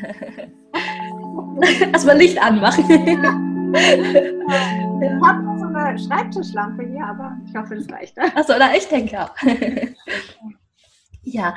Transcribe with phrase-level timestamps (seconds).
[1.92, 2.84] Erstmal Licht anmachen.
[2.88, 2.98] Ich
[5.22, 8.18] habe noch so eine Schreibtischlampe hier, aber ich hoffe, das reicht.
[8.18, 9.34] Achso, oder ich denke auch.
[11.22, 11.54] Ja,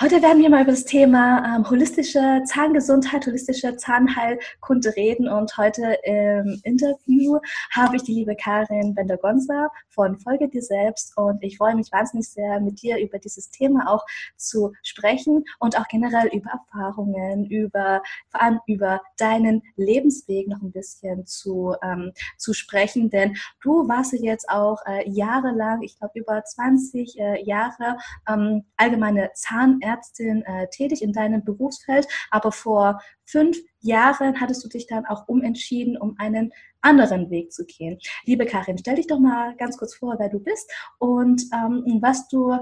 [0.00, 5.28] heute werden wir mal über das Thema ähm, holistische Zahngesundheit, holistische Zahnheilkunde reden.
[5.28, 7.38] Und heute im Interview
[7.72, 11.14] habe ich die liebe Karin Bender-Gonza von Folge dir selbst.
[11.18, 14.02] Und ich freue mich wahnsinnig sehr, mit dir über dieses Thema auch
[14.38, 20.72] zu sprechen und auch generell über Erfahrungen, über vor allem über deinen Lebensweg noch ein
[20.72, 23.10] bisschen zu, ähm, zu sprechen.
[23.10, 29.01] Denn du warst jetzt auch äh, jahrelang, ich glaube über 20 äh, Jahre ähm, allgemein
[29.02, 35.06] allgemeine Zahnärztin äh, tätig in deinem Berufsfeld, aber vor fünf Jahren hattest du dich dann
[35.06, 37.98] auch umentschieden, um einen anderen Weg zu gehen.
[38.24, 42.28] Liebe Karin, stell dich doch mal ganz kurz vor, wer du bist und ähm, was
[42.28, 42.56] du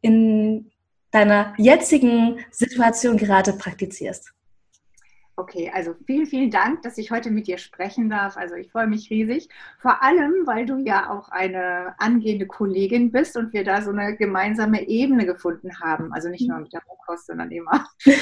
[0.00, 0.70] in
[1.10, 4.32] deiner jetzigen Situation gerade praktizierst.
[5.38, 8.38] Okay, also vielen, vielen Dank, dass ich heute mit dir sprechen darf.
[8.38, 9.50] Also ich freue mich riesig.
[9.78, 14.16] Vor allem, weil du ja auch eine angehende Kollegin bist und wir da so eine
[14.16, 16.10] gemeinsame Ebene gefunden haben.
[16.14, 17.86] Also nicht nur mit der Rohkost, sondern immer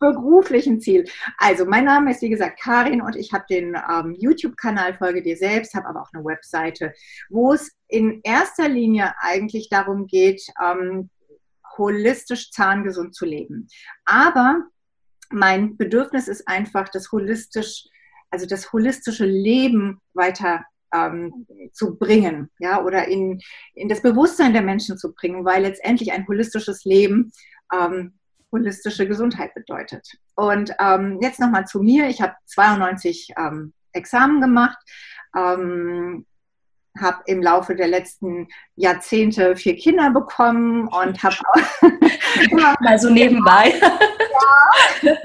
[0.00, 1.04] beruflichen Ziel.
[1.38, 5.36] Also mein Name ist wie gesagt Karin und ich habe den ähm, YouTube-Kanal Folge dir
[5.36, 6.92] selbst, habe aber auch eine Webseite,
[7.30, 11.10] wo es in erster Linie eigentlich darum geht, ähm,
[11.78, 13.68] holistisch zahngesund zu leben.
[14.04, 14.64] Aber
[15.30, 17.84] mein Bedürfnis ist einfach, das holistisch,
[18.30, 23.40] also das holistische Leben weiter ähm, zu bringen, ja, oder in,
[23.74, 27.32] in das Bewusstsein der Menschen zu bringen, weil letztendlich ein holistisches Leben
[27.72, 28.14] ähm,
[28.52, 30.06] holistische Gesundheit bedeutet.
[30.34, 32.08] Und ähm, jetzt nochmal zu mir.
[32.08, 34.78] Ich habe 92 ähm, Examen gemacht.
[35.36, 36.26] Ähm,
[37.00, 41.36] habe im Laufe der letzten Jahrzehnte vier Kinder bekommen und habe
[42.80, 43.72] mal so nebenbei.
[43.80, 45.16] ja.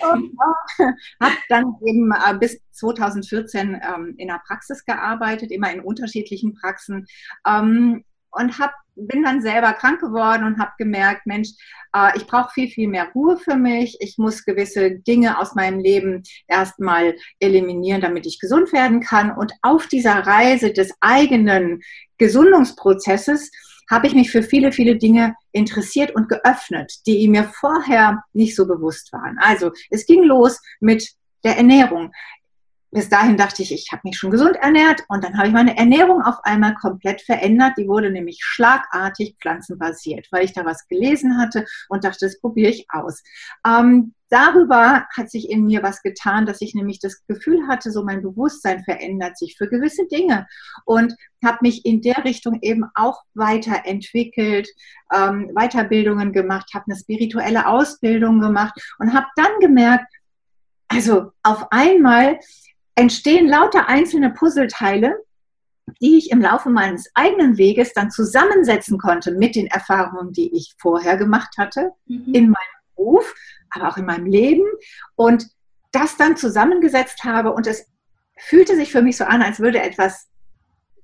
[0.00, 6.54] Äh, habe dann eben äh, bis 2014 ähm, in der Praxis gearbeitet, immer in unterschiedlichen
[6.54, 7.06] Praxen.
[8.34, 11.50] Und hab, bin dann selber krank geworden und habe gemerkt, Mensch,
[11.94, 13.96] äh, ich brauche viel, viel mehr Ruhe für mich.
[14.00, 19.30] Ich muss gewisse Dinge aus meinem Leben erstmal eliminieren, damit ich gesund werden kann.
[19.36, 21.80] Und auf dieser Reise des eigenen
[22.18, 23.50] Gesundungsprozesses
[23.90, 28.66] habe ich mich für viele, viele Dinge interessiert und geöffnet, die mir vorher nicht so
[28.66, 29.38] bewusst waren.
[29.38, 31.10] Also es ging los mit
[31.44, 32.10] der Ernährung
[32.94, 35.76] bis dahin dachte ich, ich habe mich schon gesund ernährt und dann habe ich meine
[35.76, 37.72] Ernährung auf einmal komplett verändert.
[37.76, 42.70] Die wurde nämlich schlagartig pflanzenbasiert, weil ich da was gelesen hatte und dachte, das probiere
[42.70, 43.24] ich aus.
[43.66, 48.04] Ähm, darüber hat sich in mir was getan, dass ich nämlich das Gefühl hatte, so
[48.04, 50.46] mein Bewusstsein verändert sich für gewisse Dinge
[50.84, 54.68] und habe mich in der Richtung eben auch weiterentwickelt,
[55.12, 60.06] ähm, Weiterbildungen gemacht, habe eine spirituelle Ausbildung gemacht und habe dann gemerkt,
[60.86, 62.38] also auf einmal
[62.94, 65.16] entstehen lauter einzelne Puzzleteile,
[66.00, 70.74] die ich im Laufe meines eigenen Weges dann zusammensetzen konnte mit den Erfahrungen, die ich
[70.78, 72.32] vorher gemacht hatte, mhm.
[72.32, 73.34] in meinem Beruf,
[73.70, 74.64] aber auch in meinem Leben
[75.16, 75.46] und
[75.92, 77.86] das dann zusammengesetzt habe und es
[78.38, 80.28] fühlte sich für mich so an, als würde etwas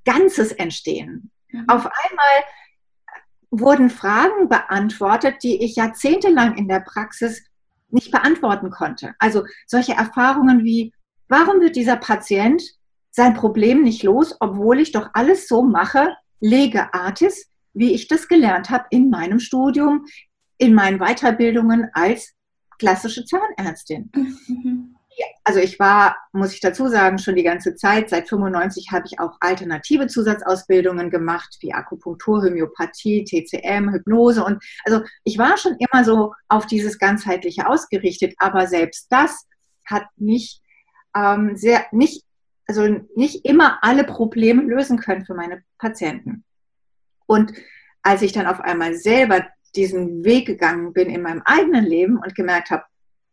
[0.04, 1.30] Ganzes entstehen.
[1.48, 1.64] Mhm.
[1.68, 2.44] Auf einmal
[3.50, 7.44] wurden Fragen beantwortet, die ich jahrzehntelang in der Praxis
[7.88, 9.14] nicht beantworten konnte.
[9.18, 10.92] Also solche Erfahrungen wie,
[11.30, 12.60] Warum wird dieser Patient
[13.12, 18.26] sein Problem nicht los, obwohl ich doch alles so mache, lege artis, wie ich das
[18.26, 20.06] gelernt habe in meinem Studium,
[20.58, 22.34] in meinen Weiterbildungen als
[22.80, 24.10] klassische Zahnärztin.
[24.14, 24.96] Mhm.
[25.44, 29.20] Also ich war, muss ich dazu sagen, schon die ganze Zeit, seit 95 habe ich
[29.20, 36.04] auch alternative Zusatzausbildungen gemacht, wie Akupunktur, Homöopathie, TCM, Hypnose und also ich war schon immer
[36.04, 39.46] so auf dieses ganzheitliche ausgerichtet, aber selbst das
[39.84, 40.60] hat mich
[41.14, 42.24] ähm, sehr nicht,
[42.66, 46.44] also nicht immer alle Probleme lösen können für meine Patienten.
[47.26, 47.52] Und
[48.02, 52.34] als ich dann auf einmal selber diesen Weg gegangen bin in meinem eigenen Leben und
[52.34, 52.84] gemerkt habe,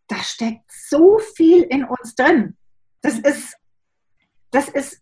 [0.07, 2.55] da steckt so viel in uns drin.
[3.01, 3.55] Das ist,
[4.51, 5.01] das ist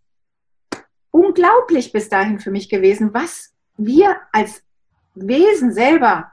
[1.11, 4.63] unglaublich bis dahin für mich gewesen, was wir als
[5.13, 6.31] Wesen selber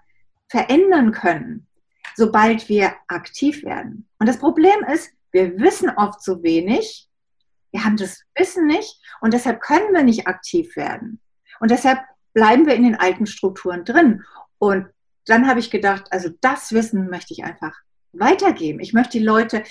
[0.48, 1.66] verändern können,
[2.16, 4.08] sobald wir aktiv werden.
[4.18, 7.08] Und das Problem ist, wir wissen oft zu wenig,
[7.72, 11.20] wir haben das Wissen nicht und deshalb können wir nicht aktiv werden.
[11.60, 12.00] Und deshalb
[12.34, 14.24] bleiben wir in den alten Strukturen drin.
[14.58, 14.86] Und
[15.26, 17.74] dann habe ich gedacht, also das Wissen möchte ich einfach
[18.12, 18.80] weitergeben.
[18.80, 19.62] Ich möchte die Leute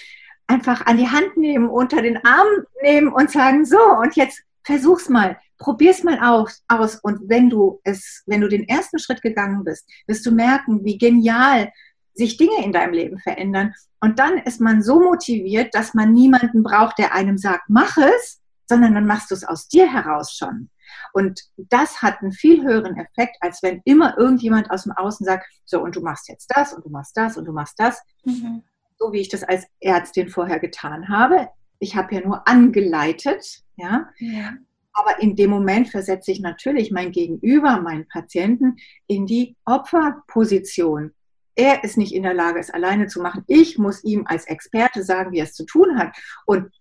[0.48, 2.48] einfach an die Hand nehmen, unter den Arm
[2.81, 6.96] nehmen und sagen, so, und jetzt versuch's mal, probier's mal aus, aus.
[6.96, 10.98] Und wenn du es, wenn du den ersten Schritt gegangen bist, wirst du merken, wie
[10.98, 11.72] genial
[12.13, 13.74] sich Dinge in deinem Leben verändern.
[14.00, 18.42] Und dann ist man so motiviert, dass man niemanden braucht, der einem sagt, mach es,
[18.68, 20.69] sondern dann machst du es aus dir heraus schon.
[21.13, 25.46] Und das hat einen viel höheren Effekt, als wenn immer irgendjemand aus dem Außen sagt,
[25.66, 28.02] so und du machst jetzt das und du machst das und du machst das.
[28.24, 28.64] Mhm.
[28.98, 31.50] So wie ich das als Ärztin vorher getan habe.
[31.80, 34.10] Ich habe ja nur angeleitet, ja?
[34.19, 34.54] ja.
[34.94, 41.14] Aber in dem Moment versetze ich natürlich mein Gegenüber, meinen Patienten, in die Opferposition.
[41.62, 43.44] Er ist nicht in der Lage, es alleine zu machen.
[43.46, 46.16] Ich muss ihm als Experte sagen, wie er es zu tun hat.
[46.48, 46.72] Und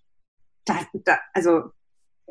[0.65, 1.73] das, da, also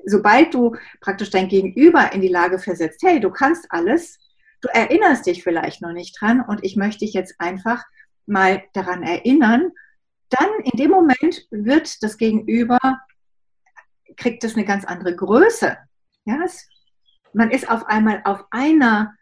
[0.04, 4.18] sobald du praktisch dein Gegenüber in die Lage versetzt, hey, du kannst alles,
[4.62, 7.84] du erinnerst dich vielleicht noch nicht dran und ich möchte dich jetzt einfach
[8.26, 9.70] mal daran erinnern,
[10.30, 12.80] dann in dem Moment wird das Gegenüber,
[14.18, 15.78] kriegt es eine ganz andere Größe.
[16.26, 16.68] Ja, es,
[17.32, 19.14] man ist auf einmal auf einer,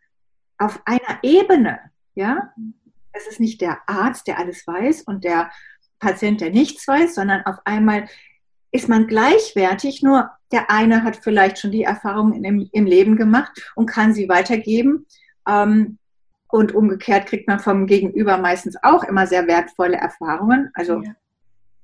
[0.57, 1.81] auf einer Ebene.
[2.15, 2.53] Ja,
[3.17, 5.51] es ist nicht der Arzt, der alles weiß und der
[5.99, 8.07] Patient, der nichts weiß, sondern auf einmal
[8.71, 13.71] ist man gleichwertig, nur der eine hat vielleicht schon die Erfahrungen im, im Leben gemacht
[13.75, 15.05] und kann sie weitergeben.
[15.47, 15.97] Ähm,
[16.49, 20.69] und umgekehrt kriegt man vom Gegenüber meistens auch immer sehr wertvolle Erfahrungen.
[20.73, 21.11] Also ja.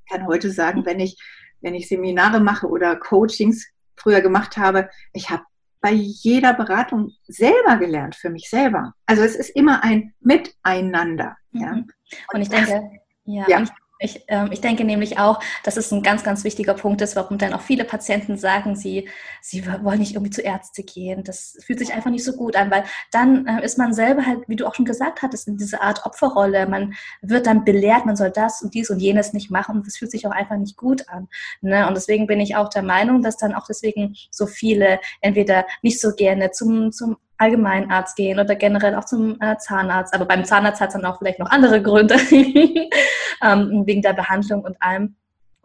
[0.06, 1.18] ich kann heute sagen, wenn ich,
[1.62, 5.44] wenn ich Seminare mache oder Coachings früher gemacht habe, ich habe
[5.83, 8.94] bei jeder Beratung selber gelernt für mich selber.
[9.06, 11.35] Also es ist immer ein Miteinander.
[11.51, 11.74] Ja.
[11.74, 11.89] Mhm.
[12.33, 12.89] Und ich denke,
[13.25, 13.57] ja, ja.
[13.57, 13.69] Und ich
[14.00, 17.38] ich, äh, ich denke nämlich auch, dass es ein ganz, ganz wichtiger Punkt ist, warum
[17.38, 19.07] dann auch viele Patienten sagen, sie,
[19.42, 21.24] sie wollen nicht irgendwie zu Ärzte gehen.
[21.24, 24.40] Das fühlt sich einfach nicht so gut an, weil dann äh, ist man selber halt,
[24.48, 26.68] wie du auch schon gesagt hattest, in dieser Art Opferrolle.
[26.68, 30.12] Man wird dann belehrt, man soll das und dies und jenes nicht machen das fühlt
[30.12, 31.28] sich auch einfach nicht gut an.
[31.62, 31.88] Ne?
[31.88, 36.00] Und deswegen bin ich auch der Meinung, dass dann auch deswegen so viele entweder nicht
[36.00, 40.13] so gerne zum, zum Allgemeinarzt gehen oder generell auch zum äh, Zahnarzt.
[40.13, 42.15] Aber beim Zahnarzt hat es dann auch vielleicht noch andere Gründe,
[43.41, 45.15] ähm, wegen der Behandlung und allem.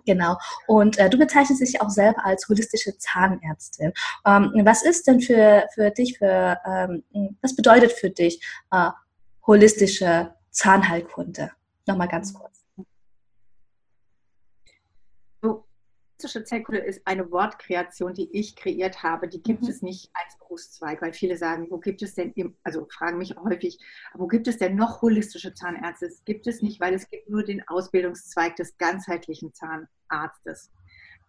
[0.06, 0.38] Genau.
[0.66, 3.92] Und äh, du bezeichnest dich auch selber als holistische Zahnärztin.
[4.26, 7.04] Ähm, was ist denn für, für dich, für, ähm,
[7.42, 8.42] was bedeutet für dich
[8.72, 8.88] äh,
[9.46, 11.50] holistische Zahnheilkunde?
[11.86, 12.57] Nochmal ganz kurz.
[16.20, 19.28] Humanistische Zellkunde ist eine Wortkreation, die ich kreiert habe.
[19.28, 19.68] Die gibt mhm.
[19.68, 22.34] es nicht als Berufszweig, weil viele sagen, wo gibt es denn,
[22.64, 23.78] also fragen mich häufig,
[24.14, 26.06] wo gibt es denn noch holistische Zahnärzte?
[26.06, 30.72] Es gibt es nicht, weil es gibt nur den Ausbildungszweig des ganzheitlichen Zahnarztes.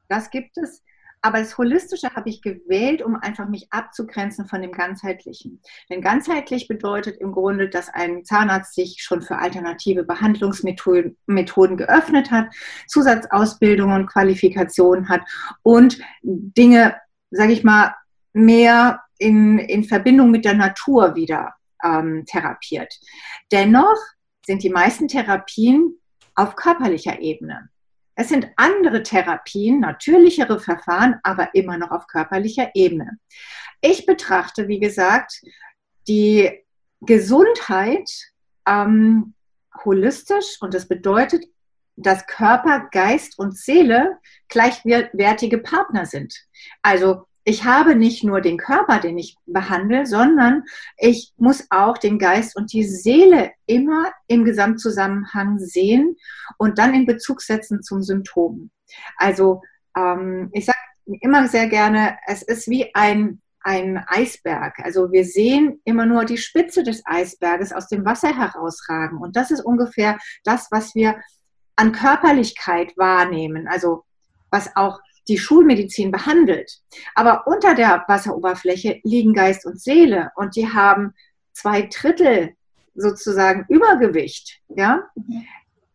[0.07, 0.81] Das gibt es,
[1.21, 5.61] aber das Holistische habe ich gewählt, um einfach mich abzugrenzen von dem Ganzheitlichen.
[5.89, 12.31] Denn ganzheitlich bedeutet im Grunde, dass ein Zahnarzt sich schon für alternative Behandlungsmethoden Methoden geöffnet
[12.31, 12.47] hat,
[12.87, 15.21] Zusatzausbildungen, Qualifikationen hat
[15.61, 16.95] und Dinge,
[17.31, 17.95] sage ich mal,
[18.33, 22.93] mehr in, in Verbindung mit der Natur wieder ähm, therapiert.
[23.51, 23.97] Dennoch
[24.45, 25.97] sind die meisten Therapien
[26.35, 27.69] auf körperlicher Ebene.
[28.19, 33.17] Es sind andere Therapien, natürlichere Verfahren, aber immer noch auf körperlicher Ebene.
[33.79, 35.41] Ich betrachte, wie gesagt,
[36.09, 36.51] die
[36.99, 38.11] Gesundheit
[38.67, 39.35] ähm,
[39.85, 41.45] holistisch und das bedeutet,
[41.95, 44.17] dass Körper, Geist und Seele
[44.49, 46.35] gleichwertige Partner sind.
[46.81, 50.63] Also ich habe nicht nur den Körper, den ich behandle, sondern
[50.97, 56.15] ich muss auch den Geist und die Seele immer im Gesamtzusammenhang sehen
[56.57, 58.71] und dann in Bezug setzen zum Symptom.
[59.17, 59.61] Also
[59.97, 60.77] ähm, ich sage
[61.21, 64.79] immer sehr gerne, es ist wie ein, ein Eisberg.
[64.79, 69.17] Also wir sehen immer nur die Spitze des Eisberges aus dem Wasser herausragen.
[69.17, 71.19] Und das ist ungefähr das, was wir
[71.75, 73.67] an Körperlichkeit wahrnehmen.
[73.67, 74.03] Also
[74.51, 74.99] was auch
[75.29, 76.79] die Schulmedizin behandelt.
[77.15, 81.13] Aber unter der Wasseroberfläche liegen Geist und Seele und die haben
[81.53, 82.55] zwei Drittel
[82.95, 85.03] sozusagen Übergewicht, ja,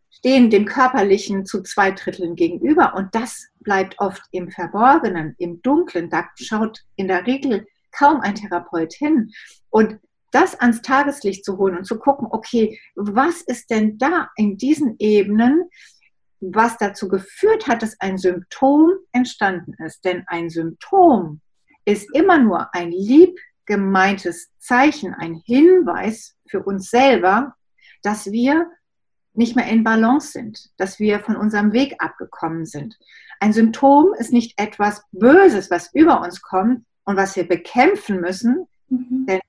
[0.09, 6.09] stehen dem Körperlichen zu zwei Dritteln gegenüber und das bleibt oft im Verborgenen, im Dunklen.
[6.09, 9.31] Da schaut in der Regel kaum ein Therapeut hin.
[9.69, 9.99] Und
[10.31, 14.95] das ans Tageslicht zu holen und zu gucken, okay, was ist denn da in diesen
[14.99, 15.69] Ebenen,
[16.53, 20.03] was dazu geführt hat, dass ein Symptom entstanden ist.
[20.05, 21.41] Denn ein Symptom
[21.85, 27.55] ist immer nur ein lieb gemeintes Zeichen, ein Hinweis für uns selber,
[28.03, 28.69] dass wir
[29.33, 32.97] nicht mehr in Balance sind, dass wir von unserem Weg abgekommen sind.
[33.39, 38.67] Ein Symptom ist nicht etwas Böses, was über uns kommt und was wir bekämpfen müssen,
[38.87, 39.25] mhm.
[39.27, 39.39] denn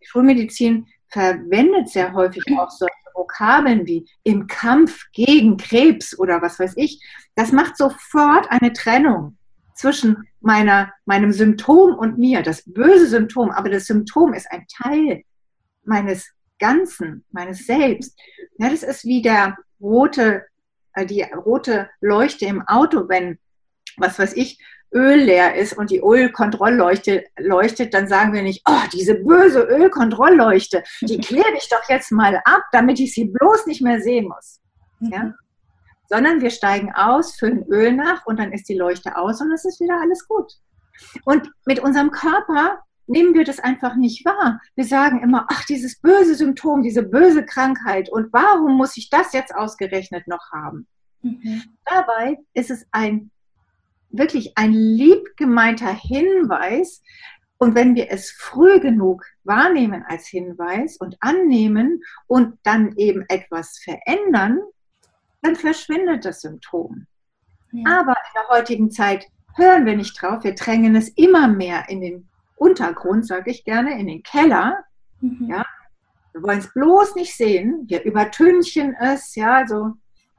[0.00, 6.58] die Schulmedizin verwendet sehr häufig auch solche Vokabeln wie im Kampf gegen Krebs oder was
[6.58, 7.02] weiß ich,
[7.34, 9.36] das macht sofort eine Trennung
[9.74, 12.42] zwischen meiner, meinem Symptom und mir.
[12.42, 15.22] Das böse Symptom, aber das Symptom ist ein Teil
[15.84, 18.18] meines Ganzen, meines Selbst.
[18.58, 20.44] Ja, das ist wie der rote,
[20.94, 23.38] äh, die rote Leuchte im Auto, wenn,
[23.96, 24.58] was weiß ich,
[24.94, 30.82] Öl leer ist und die Ölkontrollleuchte leuchtet, dann sagen wir nicht, oh, diese böse Ölkontrollleuchte,
[31.02, 34.60] die kläre ich doch jetzt mal ab, damit ich sie bloß nicht mehr sehen muss.
[35.00, 35.24] Ja?
[35.24, 35.34] Mhm.
[36.08, 39.64] Sondern wir steigen aus, füllen Öl nach und dann ist die Leuchte aus und es
[39.64, 40.52] ist wieder alles gut.
[41.24, 44.60] Und mit unserem Körper nehmen wir das einfach nicht wahr.
[44.74, 49.32] Wir sagen immer, ach, dieses böse Symptom, diese böse Krankheit und warum muss ich das
[49.32, 50.86] jetzt ausgerechnet noch haben?
[51.22, 51.62] Mhm.
[51.84, 53.30] Dabei ist es ein
[54.18, 57.02] wirklich ein lieb gemeinter Hinweis.
[57.58, 63.78] Und wenn wir es früh genug wahrnehmen als Hinweis und annehmen und dann eben etwas
[63.78, 64.60] verändern,
[65.42, 67.06] dann verschwindet das Symptom.
[67.72, 68.00] Ja.
[68.00, 70.44] Aber in der heutigen Zeit hören wir nicht drauf.
[70.44, 74.84] Wir drängen es immer mehr in den Untergrund, sage ich gerne, in den Keller.
[75.20, 75.48] Mhm.
[75.48, 75.64] Ja?
[76.32, 77.84] Wir wollen es bloß nicht sehen.
[77.88, 79.94] Wir übertünchen es, ja, also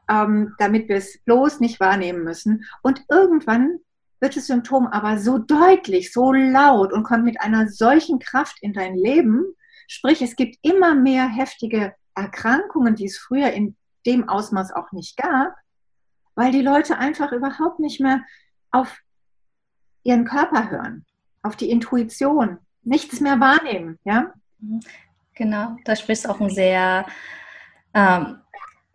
[0.09, 2.65] ähm, damit wir es bloß nicht wahrnehmen müssen.
[2.81, 3.79] Und irgendwann
[4.19, 8.73] wird das Symptom aber so deutlich, so laut und kommt mit einer solchen Kraft in
[8.73, 9.43] dein Leben.
[9.87, 15.17] Sprich, es gibt immer mehr heftige Erkrankungen, die es früher in dem Ausmaß auch nicht
[15.17, 15.53] gab,
[16.35, 18.23] weil die Leute einfach überhaupt nicht mehr
[18.71, 18.99] auf
[20.03, 21.05] ihren Körper hören,
[21.43, 23.99] auf die Intuition, nichts mehr wahrnehmen.
[24.03, 24.33] Ja?
[25.35, 27.05] Genau, da sprichst auch ein sehr
[27.93, 28.41] ähm,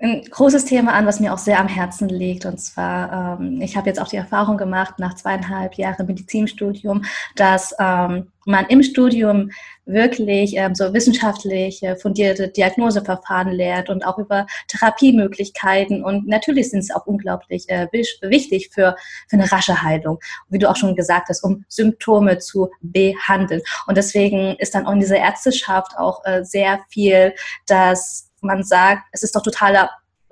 [0.02, 2.44] ein großes Thema an, was mir auch sehr am Herzen liegt.
[2.44, 7.04] Und zwar, ähm, ich habe jetzt auch die Erfahrung gemacht nach zweieinhalb Jahren Medizinstudium,
[7.36, 9.52] dass ähm, man im Studium
[9.84, 16.02] wirklich ähm, so wissenschaftlich äh, fundierte Diagnoseverfahren lehrt und auch über Therapiemöglichkeiten.
[16.02, 18.96] Und natürlich sind sie auch unglaublich äh, wichtig für,
[19.28, 20.18] für eine rasche Heilung,
[20.48, 23.62] wie du auch schon gesagt hast, um Symptome zu behandeln.
[23.86, 27.34] Und deswegen ist dann auch in dieser Ärzteschaft auch äh, sehr viel,
[27.66, 29.90] dass man sagt, es ist doch totaler,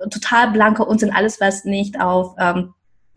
[0.09, 2.73] total blanker Unsinn, alles, was nicht auf ähm,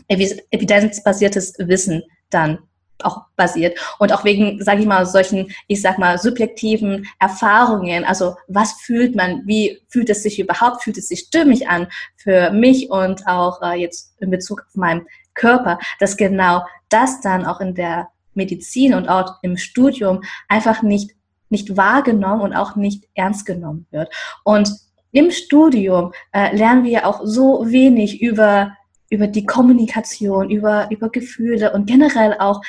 [0.08, 2.58] evidenzbasiertes Wissen dann
[3.02, 3.78] auch basiert.
[3.98, 8.04] Und auch wegen, sage ich mal, solchen, ich sag mal, subjektiven Erfahrungen.
[8.04, 12.50] Also was fühlt man, wie fühlt es sich überhaupt, fühlt es sich stimmig an für
[12.50, 17.60] mich und auch äh, jetzt in Bezug auf meinen Körper, dass genau das dann auch
[17.60, 21.12] in der Medizin und auch im Studium einfach nicht
[21.54, 24.12] nicht wahrgenommen und auch nicht ernst genommen wird.
[24.42, 24.68] Und
[25.12, 28.76] im Studium äh, lernen wir auch so wenig über,
[29.10, 32.60] über die Kommunikation, über, über Gefühle und generell auch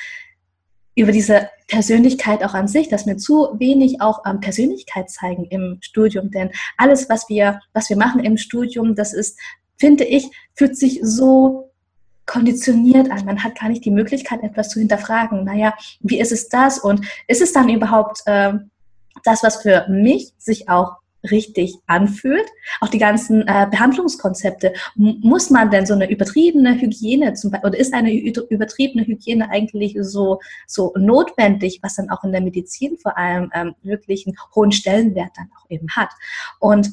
[0.95, 5.79] über diese Persönlichkeit auch an sich, dass wir zu wenig auch ähm, Persönlichkeit zeigen im
[5.81, 6.29] Studium.
[6.29, 9.39] Denn alles, was wir, was wir machen im Studium, das ist,
[9.77, 11.71] finde ich, fühlt sich so
[12.27, 13.25] konditioniert an.
[13.25, 15.43] Man hat gar nicht die Möglichkeit, etwas zu hinterfragen.
[15.43, 16.79] Naja, wie ist es das?
[16.79, 18.53] Und ist es dann überhaupt äh,
[19.25, 20.97] das, was für mich sich auch
[21.31, 22.45] richtig anfühlt.
[22.81, 24.73] Auch die ganzen äh, Behandlungskonzepte.
[24.97, 29.49] M muss man denn so eine übertriebene Hygiene zum Beispiel, oder ist eine übertriebene Hygiene
[29.49, 34.37] eigentlich so, so notwendig, was dann auch in der Medizin vor allem ähm, wirklich einen
[34.55, 36.09] hohen Stellenwert dann auch eben hat.
[36.59, 36.91] Und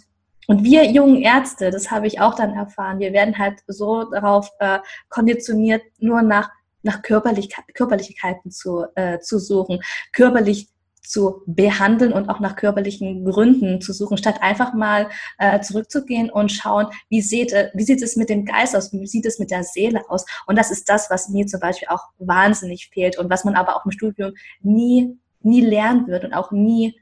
[0.49, 4.51] und wir jungen Ärzte, das habe ich auch dann erfahren, wir werden halt so darauf
[4.59, 6.51] äh, konditioniert, nur nach
[6.83, 9.81] nach Körperlichkeit, Körperlichkeiten zu, äh, zu suchen,
[10.13, 10.69] körperlich
[11.03, 16.53] zu behandeln und auch nach körperlichen Gründen zu suchen, statt einfach mal äh, zurückzugehen und
[16.53, 19.51] schauen, wie sieht, äh, wie sieht es mit dem Geist aus, wie sieht es mit
[19.51, 20.25] der Seele aus.
[20.47, 23.77] Und das ist das, was mir zum Beispiel auch wahnsinnig fehlt und was man aber
[23.77, 26.97] auch im Studium nie, nie lernen wird und auch nie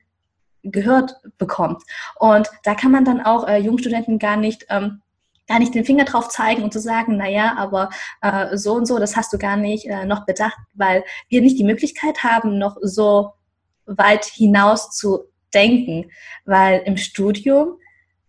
[0.63, 1.83] gehört bekommt.
[2.19, 5.03] Und da kann man dann auch äh, Jungstudenten gar nicht ähm,
[5.51, 7.91] gar nicht den Finger drauf zeigen und zu sagen, naja, aber
[8.23, 11.59] äh, so und so, das hast du gar nicht äh, noch bedacht, weil wir nicht
[11.59, 13.33] die Möglichkeit haben, noch so
[13.97, 16.11] weit hinaus zu denken,
[16.45, 17.77] weil im Studium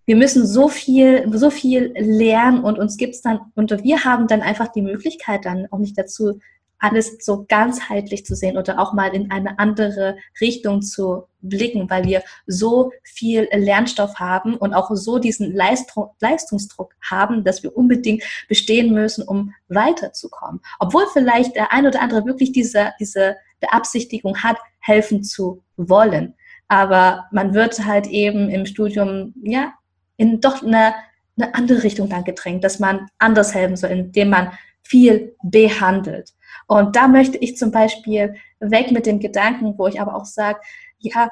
[0.06, 4.42] wir müssen so viel, so viel lernen und uns gibt's dann, und wir haben dann
[4.42, 6.40] einfach die Möglichkeit dann auch nicht dazu,
[6.80, 12.06] alles so ganzheitlich zu sehen oder auch mal in eine andere Richtung zu blicken, weil
[12.06, 18.94] wir so viel Lernstoff haben und auch so diesen Leistungsdruck haben, dass wir unbedingt bestehen
[18.94, 20.60] müssen, um weiterzukommen.
[20.80, 26.36] Obwohl vielleicht der ein oder andere wirklich diese, diese Beabsichtigung hat, helfen zu wollen.
[26.68, 29.74] Aber man wird halt eben im Studium, ja,
[30.18, 30.94] in doch eine,
[31.38, 34.52] eine andere Richtung dann gedrängt, dass man anders helfen soll, indem man
[34.84, 36.34] viel behandelt.
[36.68, 40.60] Und da möchte ich zum Beispiel weg mit dem Gedanken, wo ich aber auch sage,
[41.00, 41.30] ja,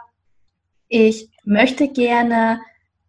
[0.87, 2.59] ich möchte gerne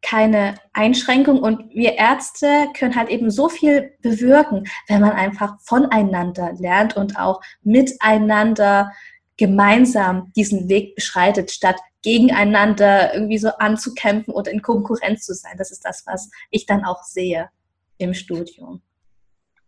[0.03, 6.53] keine Einschränkung und wir Ärzte können halt eben so viel bewirken, wenn man einfach voneinander
[6.55, 8.93] lernt und auch miteinander
[9.37, 15.57] gemeinsam diesen Weg beschreitet, statt gegeneinander irgendwie so anzukämpfen oder in Konkurrenz zu sein.
[15.59, 17.51] Das ist das, was ich dann auch sehe
[17.99, 18.83] im Studium.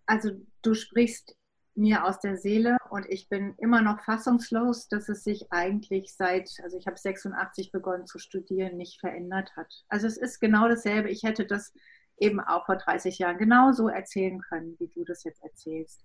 [0.07, 0.31] Also
[0.63, 1.37] du sprichst
[1.75, 6.51] mir aus der Seele und ich bin immer noch fassungslos, dass es sich eigentlich seit,
[6.63, 9.85] also ich habe 86 begonnen zu studieren, nicht verändert hat.
[9.89, 11.11] Also es ist genau dasselbe.
[11.11, 11.73] Ich hätte das
[12.19, 16.05] eben auch vor 30 Jahren genauso erzählen können, wie du das jetzt erzählst.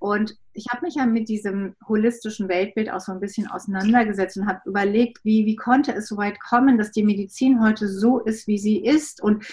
[0.00, 4.46] Und ich habe mich ja mit diesem holistischen Weltbild auch so ein bisschen auseinandergesetzt und
[4.46, 8.46] habe überlegt, wie, wie konnte es so weit kommen, dass die Medizin heute so ist,
[8.46, 9.20] wie sie ist.
[9.22, 9.44] Und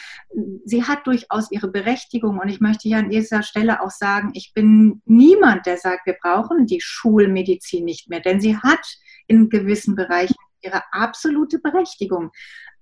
[0.65, 2.39] sie hat durchaus ihre Berechtigung.
[2.39, 6.17] Und ich möchte hier an dieser Stelle auch sagen, ich bin niemand, der sagt, wir
[6.21, 8.85] brauchen die Schulmedizin nicht mehr, denn sie hat
[9.27, 12.31] in gewissen Bereichen ihre absolute Berechtigung.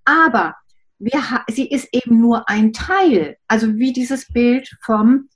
[0.03, 0.55] Aber
[0.99, 5.29] wir, sie ist eben nur ein Teil, also wie dieses Bild vom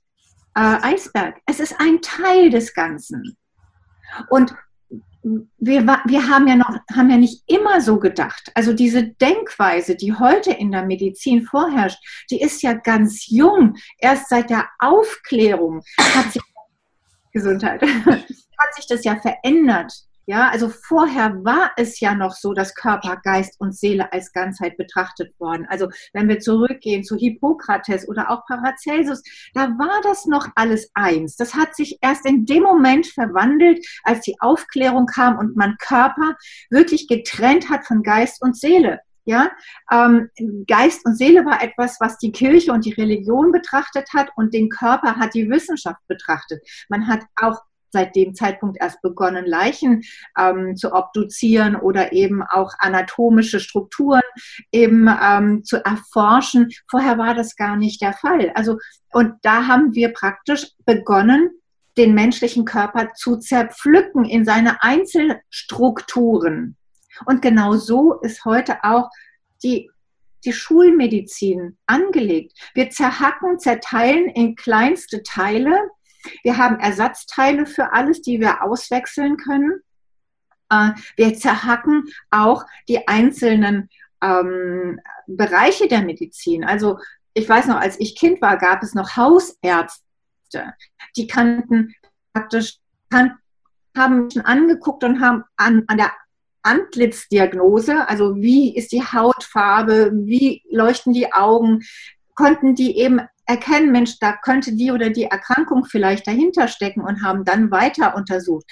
[0.58, 1.40] äh, Eisberg.
[1.46, 3.36] Es ist ein Teil des Ganzen.
[4.28, 4.54] Und
[5.58, 8.50] wir, wir haben ja noch, haben ja nicht immer so gedacht.
[8.54, 11.98] Also diese Denkweise, die heute in der Medizin vorherrscht,
[12.30, 13.76] die ist ja ganz jung.
[13.98, 16.42] Erst seit der Aufklärung hat sich
[17.32, 19.92] Gesundheit, hat sich das ja verändert.
[20.28, 24.76] Ja, also vorher war es ja noch so, dass Körper, Geist und Seele als Ganzheit
[24.76, 25.66] betrachtet worden.
[25.70, 29.22] Also wenn wir zurückgehen zu Hippokrates oder auch Paracelsus,
[29.54, 31.36] da war das noch alles eins.
[31.36, 36.36] Das hat sich erst in dem Moment verwandelt, als die Aufklärung kam und man Körper
[36.68, 39.00] wirklich getrennt hat von Geist und Seele.
[39.24, 39.50] Ja,
[39.90, 40.28] ähm,
[40.66, 44.68] Geist und Seele war etwas, was die Kirche und die Religion betrachtet hat und den
[44.68, 46.60] Körper hat die Wissenschaft betrachtet.
[46.90, 50.02] Man hat auch seit dem Zeitpunkt erst begonnen, Leichen
[50.38, 54.22] ähm, zu obduzieren oder eben auch anatomische Strukturen
[54.72, 56.70] eben ähm, zu erforschen.
[56.90, 58.52] Vorher war das gar nicht der Fall.
[58.54, 58.78] Also,
[59.12, 61.50] und da haben wir praktisch begonnen,
[61.96, 66.76] den menschlichen Körper zu zerpflücken in seine Einzelstrukturen.
[67.26, 69.10] Und genau so ist heute auch
[69.64, 69.90] die
[70.44, 72.56] die Schulmedizin angelegt.
[72.74, 75.76] Wir zerhacken, zerteilen in kleinste Teile
[76.42, 79.80] wir haben Ersatzteile für alles, die wir auswechseln können.
[80.70, 83.88] Äh, wir zerhacken auch die einzelnen
[84.22, 86.64] ähm, Bereiche der Medizin.
[86.64, 86.98] Also
[87.34, 90.74] ich weiß noch, als ich Kind war, gab es noch Hausärzte,
[91.16, 91.94] die kannten
[92.32, 92.78] praktisch,
[93.10, 93.38] kan
[93.96, 96.12] haben Menschen angeguckt und haben an, an der
[96.62, 101.82] Antlitzdiagnose, also wie ist die Hautfarbe, wie leuchten die Augen,
[102.34, 107.22] konnten die eben erkennen, Mensch, da könnte die oder die Erkrankung vielleicht dahinter stecken und
[107.22, 108.66] haben dann weiter untersucht.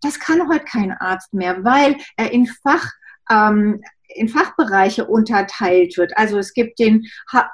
[0.00, 2.90] Das kann heute kein Arzt mehr, weil er in Fach
[3.28, 3.82] ähm,
[4.14, 6.16] in Fachbereiche unterteilt wird.
[6.16, 7.06] Also es gibt den,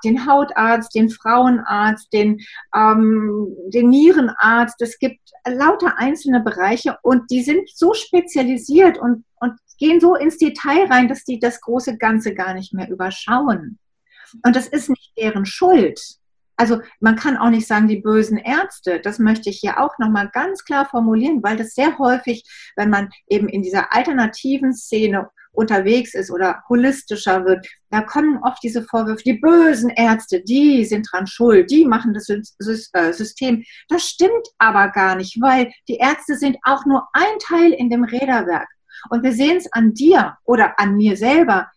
[0.05, 2.41] den Hautarzt, den Frauenarzt, den,
[2.75, 4.81] ähm, den Nierenarzt.
[4.81, 10.39] Es gibt lauter einzelne Bereiche und die sind so spezialisiert und, und gehen so ins
[10.39, 13.79] Detail rein, dass die das große Ganze gar nicht mehr überschauen.
[14.43, 16.01] Und das ist nicht deren Schuld.
[16.57, 20.31] Also man kann auch nicht sagen, die bösen Ärzte, das möchte ich hier auch nochmal
[20.33, 22.45] ganz klar formulieren, weil das sehr häufig,
[22.77, 28.63] wenn man eben in dieser alternativen Szene unterwegs ist oder holistischer wird, da kommen oft
[28.63, 33.65] diese Vorwürfe, die bösen Ärzte, die sind dran schuld, die machen das äh, System.
[33.89, 38.05] Das stimmt aber gar nicht, weil die Ärzte sind auch nur ein Teil in dem
[38.05, 38.69] Räderwerk.
[39.11, 41.71] Und wir sehen es an dir oder an mir selber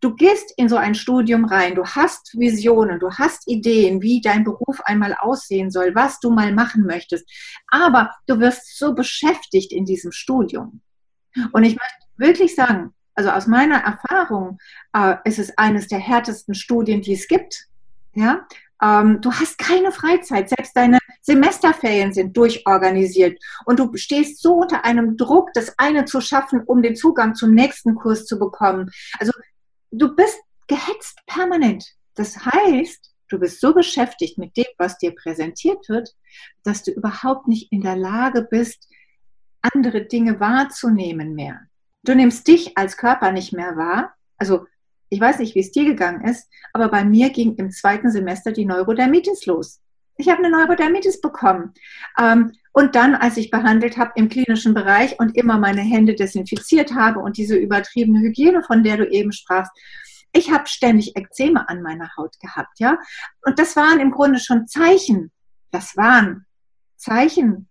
[0.00, 4.44] du gehst in so ein Studium rein, du hast Visionen, du hast Ideen, wie dein
[4.44, 7.28] Beruf einmal aussehen soll, was du mal machen möchtest,
[7.68, 10.80] aber du wirst so beschäftigt in diesem Studium.
[11.52, 14.58] Und ich möchte wirklich sagen, also aus meiner Erfahrung
[14.92, 17.66] äh, ist es eines der härtesten Studien, die es gibt.
[18.14, 18.46] Ja,
[18.82, 24.84] ähm, du hast keine Freizeit, selbst deine Semesterferien sind durchorganisiert und du stehst so unter
[24.84, 28.90] einem Druck, das eine zu schaffen, um den Zugang zum nächsten Kurs zu bekommen.
[29.18, 29.32] Also
[29.90, 31.84] du bist gehetzt permanent.
[32.14, 36.14] Das heißt, du bist so beschäftigt mit dem, was dir präsentiert wird,
[36.62, 38.88] dass du überhaupt nicht in der Lage bist,
[39.60, 41.60] andere Dinge wahrzunehmen mehr.
[42.04, 44.14] Du nimmst dich als Körper nicht mehr wahr.
[44.36, 44.66] Also
[45.08, 48.52] ich weiß nicht, wie es dir gegangen ist, aber bei mir ging im zweiten Semester
[48.52, 49.80] die Neurodermitis los.
[50.18, 51.72] Ich habe eine Neurodermitis bekommen.
[52.18, 56.94] Ähm, und dann, als ich behandelt habe im klinischen Bereich und immer meine Hände desinfiziert
[56.94, 59.72] habe und diese übertriebene Hygiene, von der du eben sprachst,
[60.32, 62.98] ich habe ständig Ekzeme an meiner Haut gehabt, ja.
[63.42, 65.32] Und das waren im Grunde schon Zeichen.
[65.70, 66.46] Das waren
[66.96, 67.68] Zeichen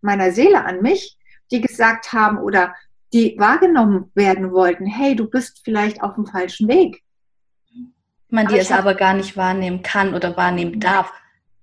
[0.00, 1.16] meiner Seele an mich,
[1.50, 2.74] die gesagt haben oder
[3.12, 7.02] die wahrgenommen werden wollten, hey, du bist vielleicht auf dem falschen Weg.
[8.28, 11.12] Man die es aber gar nicht wahrnehmen kann oder wahrnehmen darf.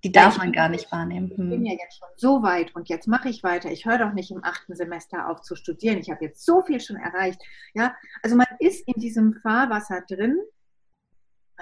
[0.04, 1.30] Die darf man gar nicht wahrnehmen.
[1.30, 1.32] Hm.
[1.32, 1.66] Ich bin hm.
[1.66, 3.72] ja jetzt schon so weit und jetzt mache ich weiter.
[3.72, 5.98] Ich höre doch nicht im achten Semester auf zu studieren.
[5.98, 7.42] Ich habe jetzt so viel schon erreicht.
[7.74, 10.38] Ja, also man ist in diesem Fahrwasser drin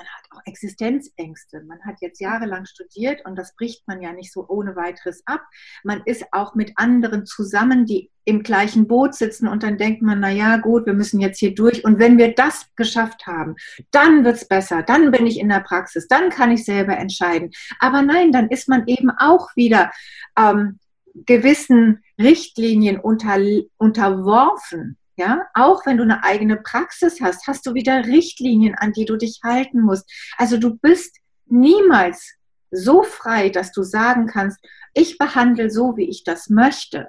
[0.01, 1.61] man hat auch Existenzängste.
[1.61, 5.41] Man hat jetzt jahrelang studiert und das bricht man ja nicht so ohne weiteres ab.
[5.83, 10.19] Man ist auch mit anderen zusammen, die im gleichen Boot sitzen und dann denkt man,
[10.19, 13.55] na ja, gut, wir müssen jetzt hier durch und wenn wir das geschafft haben,
[13.91, 17.51] dann wird es besser, dann bin ich in der Praxis, dann kann ich selber entscheiden.
[17.79, 19.91] Aber nein, dann ist man eben auch wieder
[20.37, 20.79] ähm,
[21.13, 23.37] gewissen Richtlinien unter,
[23.77, 24.97] unterworfen.
[25.17, 29.17] Ja, auch wenn du eine eigene Praxis hast, hast du wieder Richtlinien, an die du
[29.17, 30.09] dich halten musst.
[30.37, 32.33] Also du bist niemals
[32.71, 34.59] so frei, dass du sagen kannst,
[34.93, 37.07] ich behandle so, wie ich das möchte,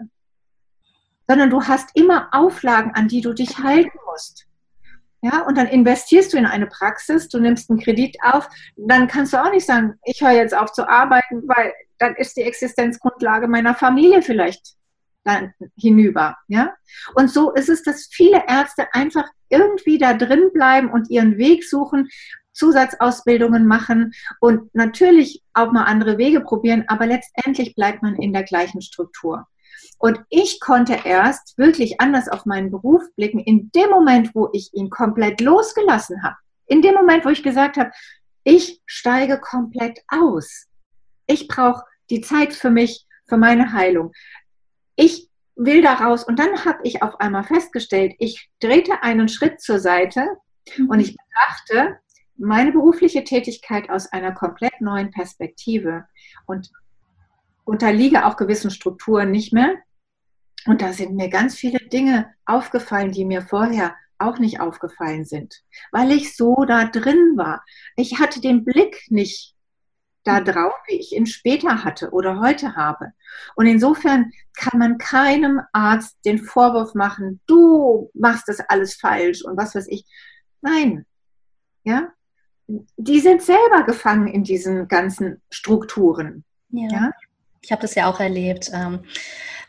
[1.28, 4.46] sondern du hast immer Auflagen, an die du dich halten musst.
[5.24, 9.32] Ja, und dann investierst du in eine Praxis, du nimmst einen Kredit auf, dann kannst
[9.32, 13.46] du auch nicht sagen, ich höre jetzt auf zu arbeiten, weil dann ist die Existenzgrundlage
[13.46, 14.74] meiner Familie vielleicht
[15.24, 16.36] dann hinüber.
[16.48, 16.74] Ja?
[17.14, 21.64] Und so ist es, dass viele Ärzte einfach irgendwie da drin bleiben und ihren Weg
[21.64, 22.08] suchen,
[22.52, 28.42] Zusatzausbildungen machen und natürlich auch mal andere Wege probieren, aber letztendlich bleibt man in der
[28.42, 29.46] gleichen Struktur.
[29.98, 34.74] Und ich konnte erst wirklich anders auf meinen Beruf blicken, in dem Moment, wo ich
[34.74, 36.36] ihn komplett losgelassen habe.
[36.66, 37.92] In dem Moment, wo ich gesagt habe,
[38.44, 40.66] ich steige komplett aus.
[41.26, 44.12] Ich brauche die Zeit für mich, für meine Heilung
[44.96, 46.24] ich will da raus.
[46.24, 50.26] Und dann habe ich auf einmal festgestellt, ich drehte einen Schritt zur Seite
[50.88, 51.98] und ich betrachte
[52.36, 56.06] meine berufliche Tätigkeit aus einer komplett neuen Perspektive
[56.46, 56.70] und
[57.64, 59.74] unterliege auch gewissen Strukturen nicht mehr.
[60.66, 65.62] Und da sind mir ganz viele Dinge aufgefallen, die mir vorher auch nicht aufgefallen sind,
[65.90, 67.64] weil ich so da drin war.
[67.96, 69.56] Ich hatte den Blick nicht
[70.24, 73.12] da drauf, wie ich ihn später hatte oder heute habe.
[73.56, 79.56] Und insofern kann man keinem Arzt den Vorwurf machen, du machst das alles falsch und
[79.56, 80.04] was weiß ich.
[80.60, 81.06] Nein.
[81.84, 82.12] Ja?
[82.68, 86.44] Die sind selber gefangen in diesen ganzen Strukturen.
[86.70, 86.88] Ja.
[86.90, 87.10] ja?
[87.60, 88.70] Ich habe das ja auch erlebt.
[88.72, 89.04] Ähm,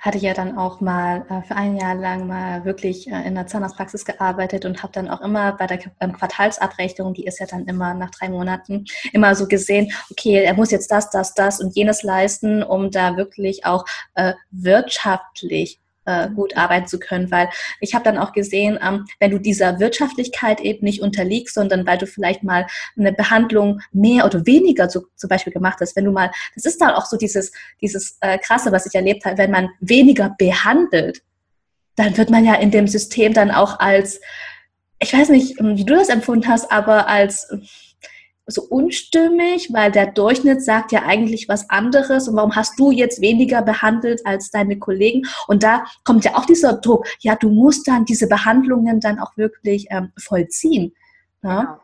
[0.04, 3.48] hatte ja dann auch mal äh, für ein Jahr lang mal wirklich äh, in der
[3.48, 7.66] Zahnarztpraxis gearbeitet und habe dann auch immer bei der ähm, Quartalsabrechnung, die ist ja dann
[7.68, 11.74] immer nach drei Monaten, immer so gesehen, okay, er muss jetzt das, das, das und
[11.74, 13.86] jenes leisten, um da wirklich auch
[14.16, 19.32] äh, wirtschaftlich äh, gut arbeiten zu können, weil ich habe dann auch gesehen, ähm, wenn
[19.32, 24.46] du dieser Wirtschaftlichkeit eben nicht unterliegst, sondern weil du vielleicht mal eine Behandlung mehr oder
[24.46, 27.52] weniger zu, zum Beispiel gemacht hast, wenn du mal, das ist dann auch so dieses,
[27.82, 31.22] dieses äh, Krasse, was ich erlebt habe, wenn man weniger behandelt,
[31.96, 34.20] dann wird man ja in dem System dann auch als,
[35.00, 37.48] ich weiß nicht, wie du das empfunden hast, aber als
[38.46, 43.22] so unstimmig, weil der Durchschnitt sagt ja eigentlich was anderes und warum hast du jetzt
[43.22, 45.24] weniger behandelt als deine Kollegen?
[45.48, 49.38] Und da kommt ja auch dieser Druck, ja, du musst dann diese Behandlungen dann auch
[49.38, 50.94] wirklich ähm, vollziehen.
[51.42, 51.62] Ja?
[51.62, 51.80] Genau.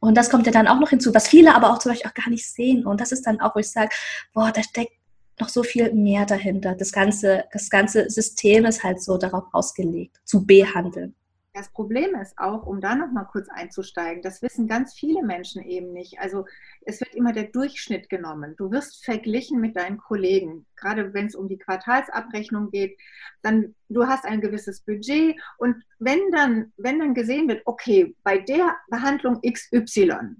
[0.00, 2.14] Und das kommt ja dann auch noch hinzu, was viele aber auch zum Beispiel auch
[2.14, 2.86] gar nicht sehen.
[2.86, 3.90] Und das ist dann auch, wo ich sage,
[4.32, 4.92] boah, da steckt
[5.38, 6.74] noch so viel mehr dahinter.
[6.74, 11.14] Das ganze, das ganze System ist halt so darauf ausgelegt, zu behandeln.
[11.52, 15.62] Das Problem ist auch, um da noch mal kurz einzusteigen, das wissen ganz viele Menschen
[15.62, 16.20] eben nicht.
[16.20, 16.46] Also
[16.82, 18.54] es wird immer der Durchschnitt genommen.
[18.56, 22.96] Du wirst verglichen mit deinen Kollegen, gerade wenn es um die Quartalsabrechnung geht.
[23.42, 28.38] Dann du hast ein gewisses Budget und wenn dann, wenn dann gesehen wird, okay, bei
[28.38, 30.36] der Behandlung XY,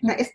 [0.00, 0.32] da ist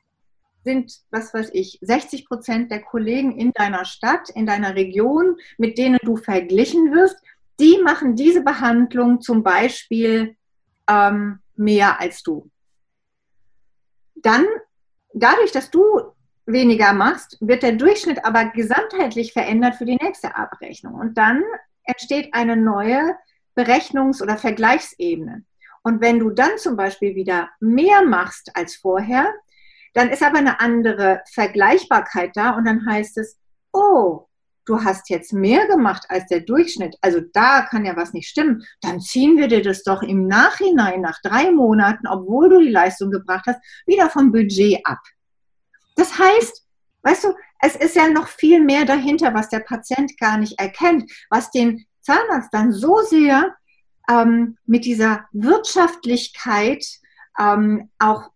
[0.66, 5.78] sind, was weiß ich, 60 Prozent der Kollegen in deiner Stadt, in deiner Region, mit
[5.78, 7.18] denen du verglichen wirst,
[7.60, 10.36] die machen diese Behandlung zum Beispiel
[10.88, 12.50] ähm, mehr als du.
[14.16, 14.46] Dann,
[15.14, 15.84] dadurch, dass du
[16.46, 20.96] weniger machst, wird der Durchschnitt aber gesamtheitlich verändert für die nächste Abrechnung.
[20.96, 21.44] Und dann
[21.84, 23.16] entsteht eine neue
[23.56, 25.44] Berechnungs- oder Vergleichsebene.
[25.84, 29.34] Und wenn du dann zum Beispiel wieder mehr machst als vorher,
[29.94, 33.40] dann ist aber eine andere Vergleichbarkeit da und dann heißt es,
[33.74, 34.29] oh,
[34.66, 38.64] du hast jetzt mehr gemacht als der Durchschnitt, also da kann ja was nicht stimmen,
[38.82, 43.12] dann ziehen wir dir das doch im Nachhinein nach drei Monaten, obwohl du die Leistung
[43.12, 45.00] gebracht hast, wieder vom Budget ab.
[45.96, 46.66] Das heißt,
[47.04, 51.12] weißt du, es ist ja noch viel mehr dahinter, was der Patient gar nicht erkennt,
[51.30, 53.56] was den Zahnarzt dann so sehr
[54.10, 56.86] ähm, mit dieser Wirtschaftlichkeit
[57.38, 58.32] ähm, auch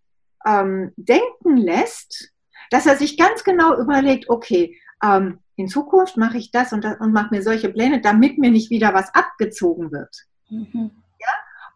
[0.46, 2.32] ähm, denken lässt,
[2.70, 7.00] dass er sich ganz genau überlegt, okay, ähm, in Zukunft mache ich das und, das
[7.00, 10.16] und mache mir solche Pläne, damit mir nicht wieder was abgezogen wird.
[10.50, 10.92] Mhm.
[11.20, 11.28] Ja?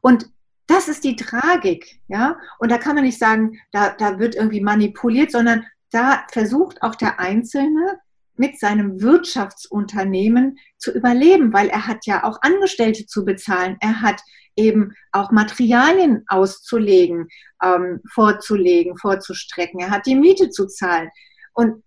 [0.01, 0.29] Und
[0.67, 2.37] das ist die Tragik, ja.
[2.59, 6.95] Und da kann man nicht sagen, da, da wird irgendwie manipuliert, sondern da versucht auch
[6.95, 7.99] der Einzelne
[8.35, 13.77] mit seinem Wirtschaftsunternehmen zu überleben, weil er hat ja auch Angestellte zu bezahlen.
[13.79, 14.21] Er hat
[14.55, 17.27] eben auch Materialien auszulegen,
[17.63, 19.79] ähm, vorzulegen, vorzustrecken.
[19.79, 21.09] Er hat die Miete zu zahlen.
[21.53, 21.83] Und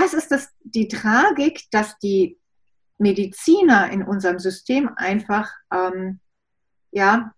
[0.00, 2.38] das ist das, die Tragik, dass die
[2.98, 6.20] Mediziner in unserem System einfach ähm,
[6.90, 7.32] ja,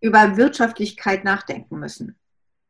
[0.00, 2.18] über Wirtschaftlichkeit nachdenken müssen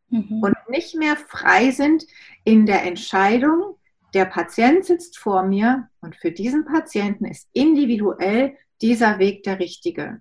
[0.09, 0.43] mhm.
[0.43, 2.05] und nicht mehr frei sind
[2.45, 3.77] in der Entscheidung,
[4.15, 10.21] der Patient sitzt vor mir und für diesen Patienten ist individuell dieser Weg der richtige.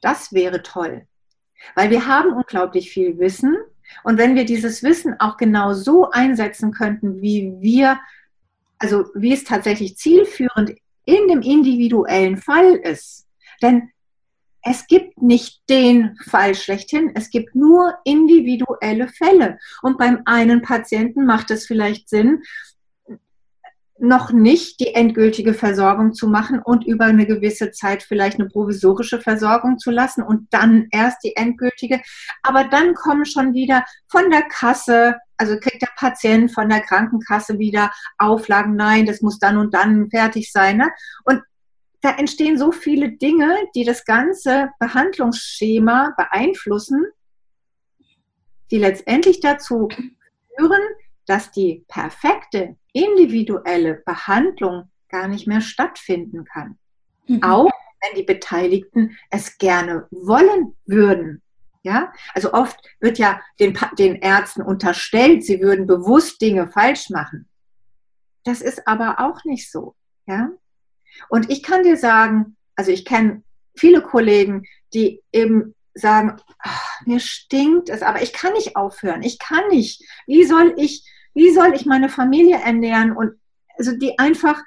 [0.00, 1.06] Das wäre toll,
[1.74, 3.56] weil wir haben unglaublich viel Wissen
[4.04, 7.98] und wenn wir dieses Wissen auch genau so einsetzen könnten, wie wir,
[8.78, 10.74] also wie es tatsächlich zielführend
[11.04, 13.26] in dem individuellen Fall ist,
[13.62, 13.90] denn
[14.62, 19.58] es gibt nicht den Fall schlechthin, es gibt nur individuelle Fälle.
[19.82, 22.42] Und beim einen Patienten macht es vielleicht Sinn,
[24.00, 29.20] noch nicht die endgültige Versorgung zu machen und über eine gewisse Zeit vielleicht eine provisorische
[29.20, 32.00] Versorgung zu lassen und dann erst die endgültige.
[32.42, 37.58] Aber dann kommen schon wieder von der Kasse, also kriegt der Patient von der Krankenkasse
[37.58, 40.78] wieder Auflagen, nein, das muss dann und dann fertig sein.
[40.78, 40.90] Ne?
[41.24, 41.42] Und
[42.00, 47.06] da entstehen so viele Dinge, die das ganze Behandlungsschema beeinflussen,
[48.70, 49.88] die letztendlich dazu
[50.56, 50.82] führen,
[51.28, 56.78] dass die perfekte individuelle Behandlung gar nicht mehr stattfinden kann.
[57.26, 57.42] Mhm.
[57.42, 57.70] Auch
[58.02, 61.42] wenn die Beteiligten es gerne wollen würden.
[61.82, 67.48] Ja, also oft wird ja den, den Ärzten unterstellt, sie würden bewusst Dinge falsch machen.
[68.44, 69.94] Das ist aber auch nicht so.
[70.26, 70.50] Ja,
[71.28, 73.42] und ich kann dir sagen, also ich kenne
[73.76, 79.38] viele Kollegen, die eben sagen, ach, mir stinkt es, aber ich kann nicht aufhören, ich
[79.38, 80.02] kann nicht.
[80.26, 83.16] Wie soll ich, wie soll ich meine Familie ernähren?
[83.16, 83.38] Und
[83.76, 84.60] also die einfach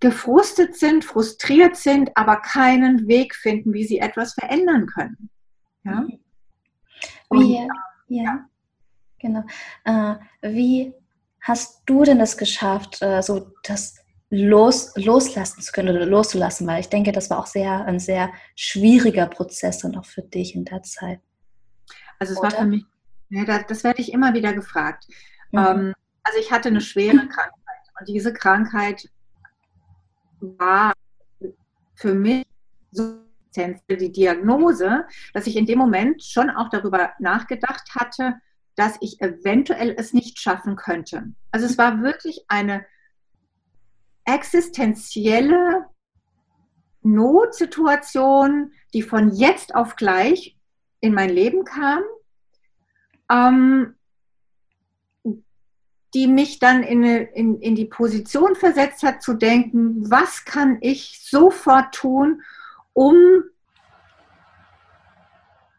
[0.00, 5.30] gefrustet sind, frustriert sind, aber keinen Weg finden, wie sie etwas verändern können.
[5.84, 6.06] Ja?
[7.28, 7.68] Und, wie, ja,
[8.08, 8.48] ja,
[9.18, 9.42] genau.
[9.84, 10.94] Äh, wie
[11.40, 13.96] hast du denn das geschafft, äh, so das
[14.30, 18.30] los, loslassen zu können oder loszulassen, weil ich denke, das war auch sehr ein sehr
[18.54, 21.20] schwieriger Prozess dann auch für dich in der Zeit.
[22.18, 22.50] Also es oder?
[22.50, 22.84] war für mich,
[23.30, 25.06] ja, das, das, werde ich immer wieder gefragt.
[25.52, 25.58] Mhm.
[25.58, 29.08] Ähm, also ich hatte eine schwere Krankheit und diese Krankheit
[30.40, 30.92] war
[31.94, 32.46] für mich
[32.90, 33.18] so
[33.90, 38.36] die Diagnose, dass ich in dem Moment schon auch darüber nachgedacht hatte,
[38.76, 41.32] dass ich eventuell es nicht schaffen könnte.
[41.50, 42.86] Also es war wirklich eine
[44.24, 45.86] existenzielle
[47.02, 50.56] Notsituation, die von jetzt auf gleich
[51.00, 52.02] in mein Leben kam,
[53.30, 53.94] ähm,
[56.14, 61.20] die mich dann in, in, in die Position versetzt hat zu denken, was kann ich
[61.22, 62.42] sofort tun,
[62.94, 63.14] um,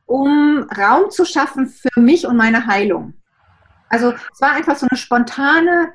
[0.06, 3.14] um Raum zu schaffen für mich und meine Heilung.
[3.90, 5.94] Also es war einfach so eine spontane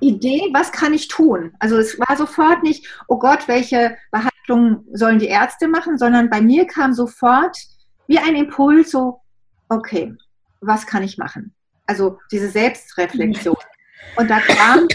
[0.00, 1.52] Idee, was kann ich tun?
[1.58, 6.40] Also es war sofort nicht, oh Gott, welche Behandlung sollen die Ärzte machen, sondern bei
[6.40, 7.58] mir kam sofort
[8.06, 9.20] wie ein Impuls so,
[9.68, 10.14] okay,
[10.60, 11.54] was kann ich machen?
[11.86, 13.56] Also diese Selbstreflexion.
[14.16, 14.88] Und da kam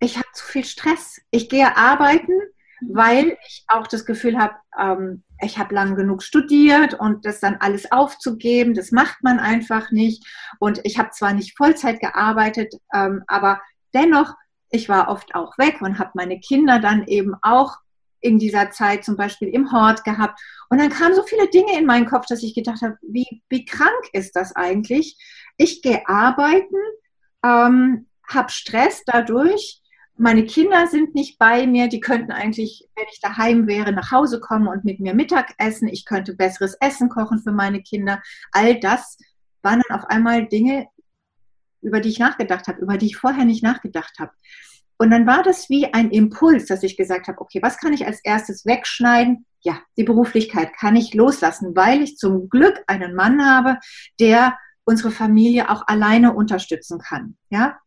[0.00, 1.20] ich habe zu viel Stress.
[1.30, 2.32] Ich gehe arbeiten,
[2.80, 7.56] weil ich auch das Gefühl habe, ähm, ich habe lang genug studiert und das dann
[7.56, 10.24] alles aufzugeben, das macht man einfach nicht.
[10.58, 13.60] Und ich habe zwar nicht Vollzeit gearbeitet, ähm, aber
[13.94, 14.34] dennoch,
[14.70, 17.76] ich war oft auch weg und habe meine Kinder dann eben auch
[18.20, 20.40] in dieser Zeit zum Beispiel im Hort gehabt.
[20.70, 23.64] Und dann kamen so viele Dinge in meinen Kopf, dass ich gedacht habe, wie, wie
[23.64, 25.16] krank ist das eigentlich?
[25.56, 26.76] Ich gehe arbeiten,
[27.44, 29.82] ähm, habe Stress dadurch
[30.18, 34.40] meine Kinder sind nicht bei mir, die könnten eigentlich, wenn ich daheim wäre, nach Hause
[34.40, 35.86] kommen und mit mir Mittag essen.
[35.86, 38.20] Ich könnte besseres Essen kochen für meine Kinder.
[38.50, 39.16] All das
[39.62, 40.88] waren dann auf einmal Dinge,
[41.80, 44.32] über die ich nachgedacht habe, über die ich vorher nicht nachgedacht habe.
[44.98, 48.06] Und dann war das wie ein Impuls, dass ich gesagt habe, okay, was kann ich
[48.06, 49.46] als erstes wegschneiden?
[49.60, 53.78] Ja, die Beruflichkeit kann ich loslassen, weil ich zum Glück einen Mann habe,
[54.20, 57.36] der unsere Familie auch alleine unterstützen kann.
[57.50, 57.78] Ja,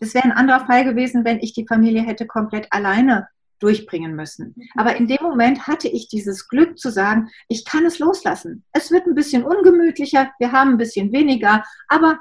[0.00, 4.54] das wäre ein anderer Fall gewesen, wenn ich die Familie hätte komplett alleine durchbringen müssen.
[4.56, 4.68] Mhm.
[4.76, 8.64] Aber in dem Moment hatte ich dieses Glück zu sagen, ich kann es loslassen.
[8.72, 12.20] Es wird ein bisschen ungemütlicher, wir haben ein bisschen weniger, aber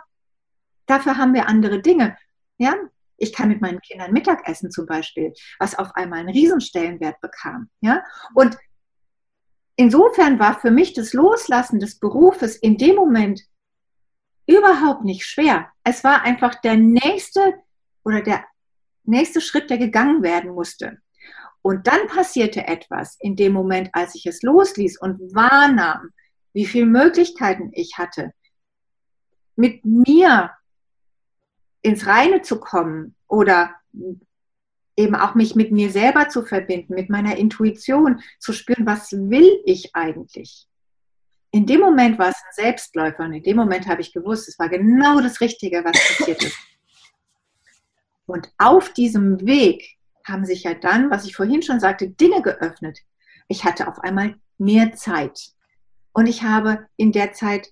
[0.85, 2.17] dafür haben wir andere Dinge.
[2.57, 2.73] Ja,
[3.17, 7.69] ich kann mit meinen Kindern Mittagessen zum Beispiel, was auf einmal einen Riesenstellenwert bekam.
[7.82, 8.03] Ja,
[8.34, 8.58] und
[9.75, 13.41] insofern war für mich das Loslassen des Berufes in dem Moment
[14.45, 15.69] überhaupt nicht schwer.
[15.84, 17.56] Es war einfach der nächste
[18.03, 18.45] oder der
[19.03, 20.97] nächste Schritt, der gegangen werden musste.
[21.62, 26.12] Und dann passierte etwas in dem Moment, als ich es losließ und wahrnahm,
[26.53, 28.32] wie viele Möglichkeiten ich hatte,
[29.56, 30.51] mit mir
[31.88, 33.73] ins Reine zu kommen oder
[34.97, 39.62] eben auch mich mit mir selber zu verbinden, mit meiner Intuition zu spüren, was will
[39.63, 40.67] ich eigentlich?
[41.52, 44.60] In dem Moment war es ein Selbstläufer und in dem Moment habe ich gewusst, es
[44.60, 46.58] war genau das Richtige, was passiert ist.
[48.26, 53.00] Und auf diesem Weg haben sich ja dann, was ich vorhin schon sagte, Dinge geöffnet.
[53.47, 55.52] Ich hatte auf einmal mehr Zeit.
[56.12, 57.71] Und ich habe in der Zeit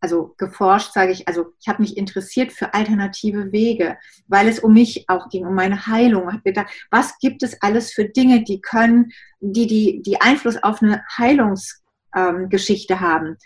[0.00, 4.72] also geforscht, sage ich, also ich habe mich interessiert für alternative Wege, weil es um
[4.72, 6.28] mich auch ging, um meine Heilung.
[6.28, 10.62] Ich habe gedacht, was gibt es alles für Dinge, die können, die, die, die Einfluss
[10.62, 13.36] auf eine Heilungsgeschichte ähm, haben.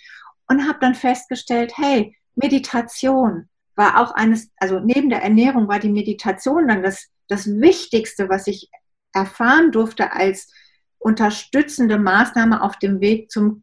[0.49, 5.89] Und habe dann festgestellt, hey, Meditation war auch eines, also neben der Ernährung war die
[5.89, 8.69] Meditation dann das, das Wichtigste, was ich
[9.13, 10.53] erfahren durfte als
[10.99, 13.63] unterstützende Maßnahme auf dem Weg zum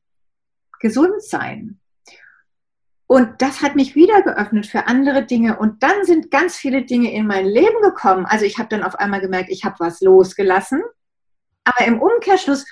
[0.80, 1.80] Gesundsein.
[3.08, 5.58] Und das hat mich wieder geöffnet für andere Dinge.
[5.58, 8.26] Und dann sind ganz viele Dinge in mein Leben gekommen.
[8.26, 10.84] Also ich habe dann auf einmal gemerkt, ich habe was losgelassen.
[11.64, 12.66] Aber im Umkehrschluss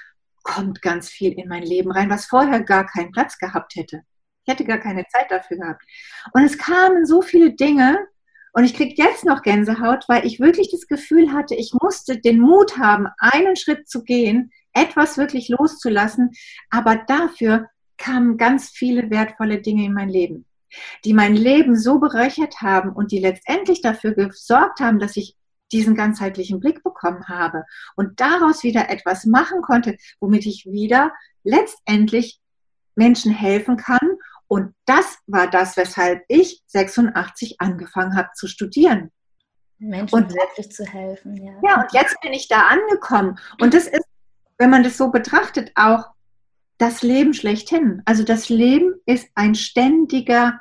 [0.44, 4.02] kommt ganz viel in mein Leben rein, was vorher gar keinen Platz gehabt hätte.
[4.46, 5.84] Ich hätte gar keine Zeit dafür gehabt.
[6.34, 7.98] Und es kamen so viele Dinge.
[8.52, 12.40] Und ich kriege jetzt noch Gänsehaut, weil ich wirklich das Gefühl hatte, ich musste den
[12.40, 16.32] Mut haben, einen Schritt zu gehen, etwas wirklich loszulassen.
[16.70, 20.46] Aber dafür kamen ganz viele wertvolle Dinge in mein Leben,
[21.04, 25.36] die mein Leben so bereichert haben und die letztendlich dafür gesorgt haben, dass ich
[25.72, 31.12] diesen ganzheitlichen Blick bekommen habe und daraus wieder etwas machen konnte, womit ich wieder
[31.44, 32.40] letztendlich
[32.96, 34.18] Menschen helfen kann.
[34.48, 39.12] Und das war das, weshalb ich 86 angefangen habe zu studieren.
[39.78, 41.54] Menschen und, wirklich zu helfen, ja.
[41.64, 43.38] Ja, und jetzt bin ich da angekommen.
[43.60, 44.06] Und das ist,
[44.58, 46.06] wenn man das so betrachtet, auch
[46.78, 48.02] das Leben schlechthin.
[48.06, 50.60] Also das Leben ist ein ständiger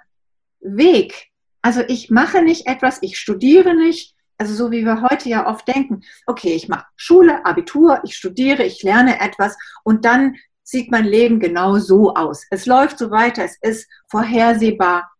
[0.61, 1.31] Weg.
[1.63, 5.67] Also ich mache nicht etwas, ich studiere nicht, also so wie wir heute ja oft
[5.67, 11.05] denken, okay, ich mache Schule, Abitur, ich studiere, ich lerne etwas und dann sieht mein
[11.05, 12.45] Leben genau so aus.
[12.51, 15.11] Es läuft so weiter, es ist vorhersehbar.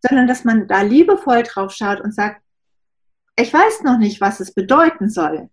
[0.01, 2.43] sondern dass man da liebevoll drauf schaut und sagt,
[3.37, 5.51] ich weiß noch nicht, was es bedeuten soll,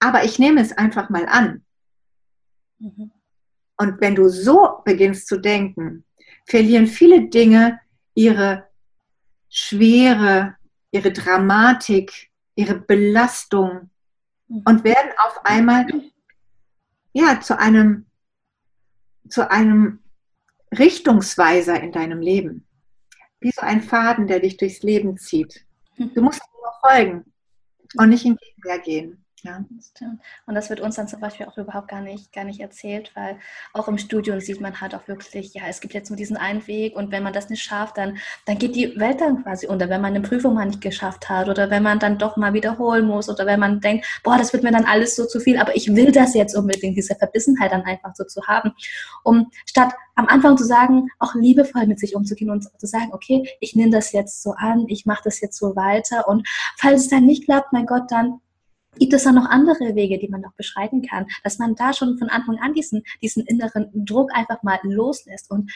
[0.00, 1.64] aber ich nehme es einfach mal an.
[2.78, 3.12] Mhm.
[3.76, 6.04] Und wenn du so beginnst zu denken,
[6.46, 7.80] verlieren viele Dinge
[8.14, 8.68] ihre
[9.54, 10.56] Schwere,
[10.92, 13.90] ihre Dramatik, ihre Belastung
[14.48, 14.62] mhm.
[14.64, 15.86] und werden auf einmal
[17.12, 18.06] ja zu einem
[19.28, 19.98] zu einem
[20.76, 22.66] Richtungsweiser in deinem Leben.
[23.40, 25.66] Wie so ein Faden, der dich durchs Leben zieht.
[25.98, 27.24] Du musst nur folgen
[27.98, 29.21] und nicht in Gegenwehr gehen.
[29.44, 29.64] Ja.
[30.46, 33.38] Und das wird uns dann zum Beispiel auch überhaupt gar nicht, gar nicht erzählt, weil
[33.72, 36.64] auch im Studium sieht man halt auch wirklich, ja, es gibt jetzt nur diesen einen
[36.68, 39.88] Weg und wenn man das nicht schafft, dann, dann geht die Welt dann quasi unter,
[39.88, 43.04] wenn man eine Prüfung mal nicht geschafft hat oder wenn man dann doch mal wiederholen
[43.04, 45.74] muss oder wenn man denkt, boah, das wird mir dann alles so zu viel, aber
[45.74, 48.72] ich will das jetzt unbedingt, diese Verbissenheit dann einfach so zu haben,
[49.24, 53.42] um statt am Anfang zu sagen, auch liebevoll mit sich umzugehen und zu sagen, okay,
[53.58, 57.08] ich nehme das jetzt so an, ich mache das jetzt so weiter und falls es
[57.08, 58.40] dann nicht klappt, mein Gott, dann
[58.98, 62.18] gibt es da noch andere Wege, die man noch beschreiten kann, dass man da schon
[62.18, 65.70] von Anfang an diesen, diesen inneren Druck einfach mal loslässt und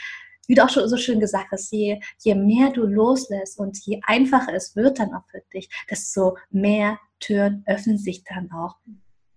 [0.49, 4.01] wie du auch schon so schön gesagt hast, je, je mehr du loslässt und je
[4.07, 8.77] einfacher es wird dann auch für dich, desto mehr Türen öffnen sich dann auch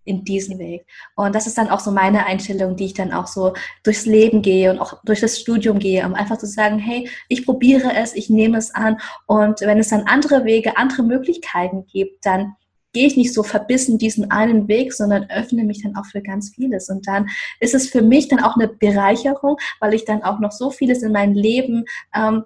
[0.03, 0.85] in diesen Weg.
[1.15, 3.53] Und das ist dann auch so meine Einstellung, die ich dann auch so
[3.83, 7.45] durchs Leben gehe und auch durch das Studium gehe, um einfach zu sagen, hey, ich
[7.45, 12.25] probiere es, ich nehme es an und wenn es dann andere Wege, andere Möglichkeiten gibt,
[12.25, 12.55] dann
[12.93, 16.49] gehe ich nicht so verbissen diesen einen Weg, sondern öffne mich dann auch für ganz
[16.49, 16.89] vieles.
[16.89, 17.27] Und dann
[17.59, 21.03] ist es für mich dann auch eine Bereicherung, weil ich dann auch noch so vieles
[21.03, 21.85] in mein Leben
[22.15, 22.43] ähm,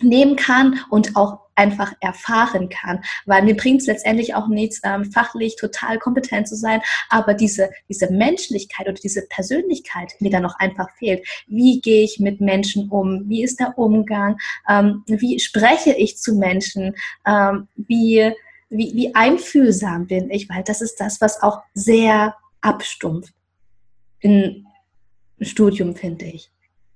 [0.00, 5.12] nehmen kann und auch einfach erfahren kann, weil mir bringt es letztendlich auch nichts, ähm,
[5.12, 6.80] fachlich total kompetent zu sein,
[7.10, 11.26] aber diese, diese Menschlichkeit oder diese Persönlichkeit mir dann noch einfach fehlt.
[11.46, 13.28] Wie gehe ich mit Menschen um?
[13.28, 14.38] Wie ist der Umgang?
[14.68, 16.94] Ähm, wie spreche ich zu Menschen?
[17.26, 18.32] Ähm, wie
[18.72, 23.34] wie, wie einfühlsam bin ich, weil das ist das, was auch sehr abstumpft
[24.20, 24.66] im
[25.40, 26.50] Studium, finde ich.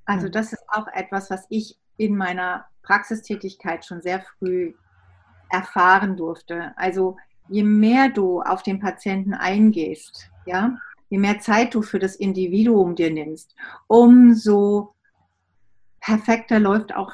[0.05, 4.75] Also das ist auch etwas, was ich in meiner Praxistätigkeit schon sehr früh
[5.51, 6.73] erfahren durfte.
[6.77, 7.17] Also
[7.49, 12.95] je mehr du auf den Patienten eingehst, ja, je mehr Zeit du für das Individuum
[12.95, 13.55] dir nimmst,
[13.87, 14.95] umso
[16.01, 17.13] perfekter läuft auch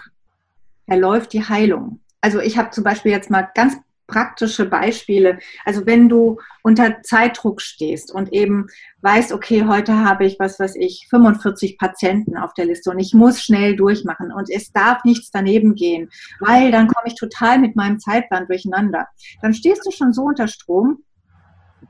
[0.87, 2.01] verläuft die Heilung.
[2.21, 3.77] Also ich habe zum Beispiel jetzt mal ganz
[4.13, 5.39] praktische Beispiele.
[5.65, 8.67] Also wenn du unter Zeitdruck stehst und eben
[9.01, 13.15] weißt, okay, heute habe ich, was weiß ich, 45 Patienten auf der Liste und ich
[13.15, 16.11] muss schnell durchmachen und es darf nichts daneben gehen,
[16.41, 19.09] weil dann komme ich total mit meinem Zeitplan durcheinander.
[19.41, 20.99] Dann stehst du schon so unter Strom,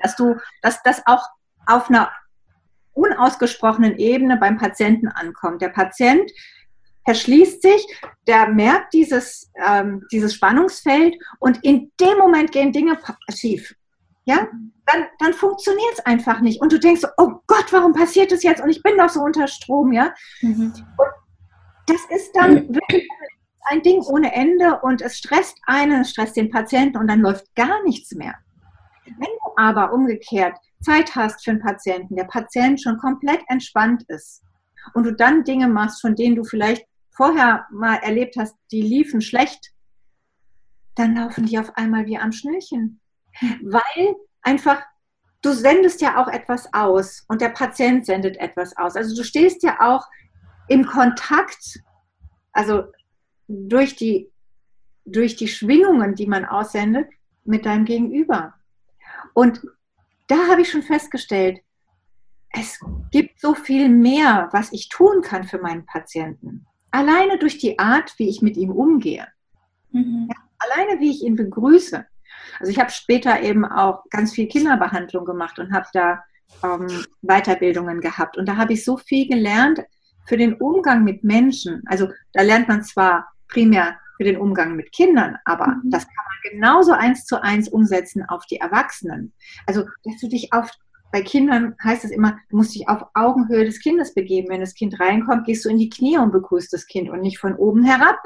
[0.01, 1.27] dass du, dass das auch
[1.67, 2.11] auf einer
[2.95, 5.63] unausgesprochenen Ebene beim Patienten ankommt.
[5.63, 6.31] Der Patient
[7.05, 7.87] verschließt sich,
[8.27, 12.99] der merkt dieses, ähm, dieses Spannungsfeld und in dem Moment gehen Dinge
[13.35, 13.75] schief.
[14.25, 14.49] Ja,
[14.87, 16.61] dann, dann funktioniert es einfach nicht.
[16.61, 18.63] Und du denkst so, oh Gott, warum passiert das jetzt?
[18.63, 20.15] Und ich bin doch so unter Strom, ja.
[20.43, 20.73] Mhm.
[20.97, 21.09] Und
[21.87, 23.09] das ist dann wirklich
[23.65, 27.55] ein Ding ohne Ende und es stresst einen, es stresst den Patienten und dann läuft
[27.55, 28.35] gar nichts mehr.
[29.05, 34.43] Wenn du aber umgekehrt Zeit hast für einen Patienten, der Patient schon komplett entspannt ist
[34.95, 39.21] und du dann Dinge machst, von denen du vielleicht vorher mal erlebt hast, die liefen
[39.21, 39.73] schlecht,
[40.95, 43.01] dann laufen die auf einmal wie am Schnürchen.
[43.63, 44.83] Weil einfach,
[45.43, 48.97] du sendest ja auch etwas aus und der Patient sendet etwas aus.
[48.97, 50.07] Also du stehst ja auch
[50.69, 51.81] im Kontakt,
[52.53, 52.85] also
[53.49, 54.31] durch die,
[55.05, 57.09] durch die Schwingungen, die man aussendet,
[57.45, 58.55] mit deinem Gegenüber.
[59.35, 59.61] Und
[60.29, 61.61] da habe ich schon festgestellt,
[62.51, 62.79] es
[63.11, 66.67] gibt so viel mehr, was ich tun kann für meinen Patienten.
[66.93, 69.27] Alleine durch die Art, wie ich mit ihm umgehe.
[69.91, 70.29] Mhm.
[70.31, 72.07] Ja, alleine, wie ich ihn begrüße.
[72.61, 76.23] Also ich habe später eben auch ganz viel Kinderbehandlung gemacht und habe da
[76.63, 78.37] ähm, Weiterbildungen gehabt.
[78.37, 79.81] Und da habe ich so viel gelernt
[80.27, 81.83] für den Umgang mit Menschen.
[81.87, 85.91] Also da lernt man zwar primär für den Umgang mit Kindern, aber mhm.
[85.91, 89.33] das kann man genauso eins zu eins umsetzen auf die Erwachsenen.
[89.67, 90.71] Also, dass du dich auf
[91.13, 94.49] bei Kindern heißt es immer, du musst dich auf Augenhöhe des Kindes begeben.
[94.49, 97.39] Wenn das Kind reinkommt, gehst du in die Knie und begrüßt das Kind und nicht
[97.39, 98.17] von oben herab.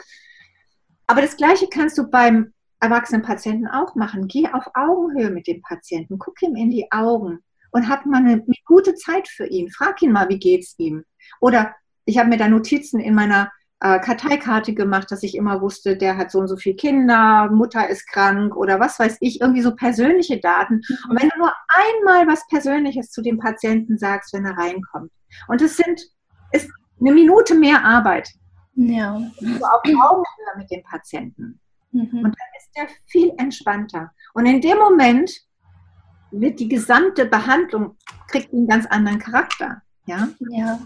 [1.09, 4.29] Aber das Gleiche kannst du beim erwachsenen Patienten auch machen.
[4.29, 7.41] Geh auf Augenhöhe mit dem Patienten, guck ihm in die Augen
[7.73, 9.69] und hab mal eine, gute Zeit für ihn.
[9.71, 11.05] Frag ihn mal, wie geht's ihm?
[11.41, 11.75] Oder
[12.05, 13.51] ich habe mir da Notizen in meiner
[13.81, 17.89] äh, Karteikarte gemacht, dass ich immer wusste, der hat so und so viele Kinder, Mutter
[17.89, 20.81] ist krank oder was weiß ich, irgendwie so persönliche Daten.
[21.09, 25.11] Und wenn du nur einmal was Persönliches zu dem Patienten sagst, wenn er reinkommt,
[25.49, 26.01] und es sind,
[26.53, 26.71] ist
[27.01, 28.29] eine Minute mehr Arbeit.
[28.75, 29.21] Ja.
[29.41, 31.61] So auf Augenhöhe mit dem Patienten.
[31.93, 32.09] Mhm.
[32.13, 34.13] Und dann ist er viel entspannter.
[34.35, 35.31] Und in dem Moment
[36.31, 37.97] wird die gesamte Behandlung,
[38.29, 39.83] kriegt einen ganz anderen Charakter.
[40.07, 40.29] Ja.
[40.51, 40.79] ja.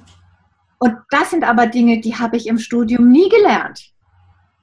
[0.81, 3.93] Und das sind aber Dinge, die habe ich im Studium nie gelernt.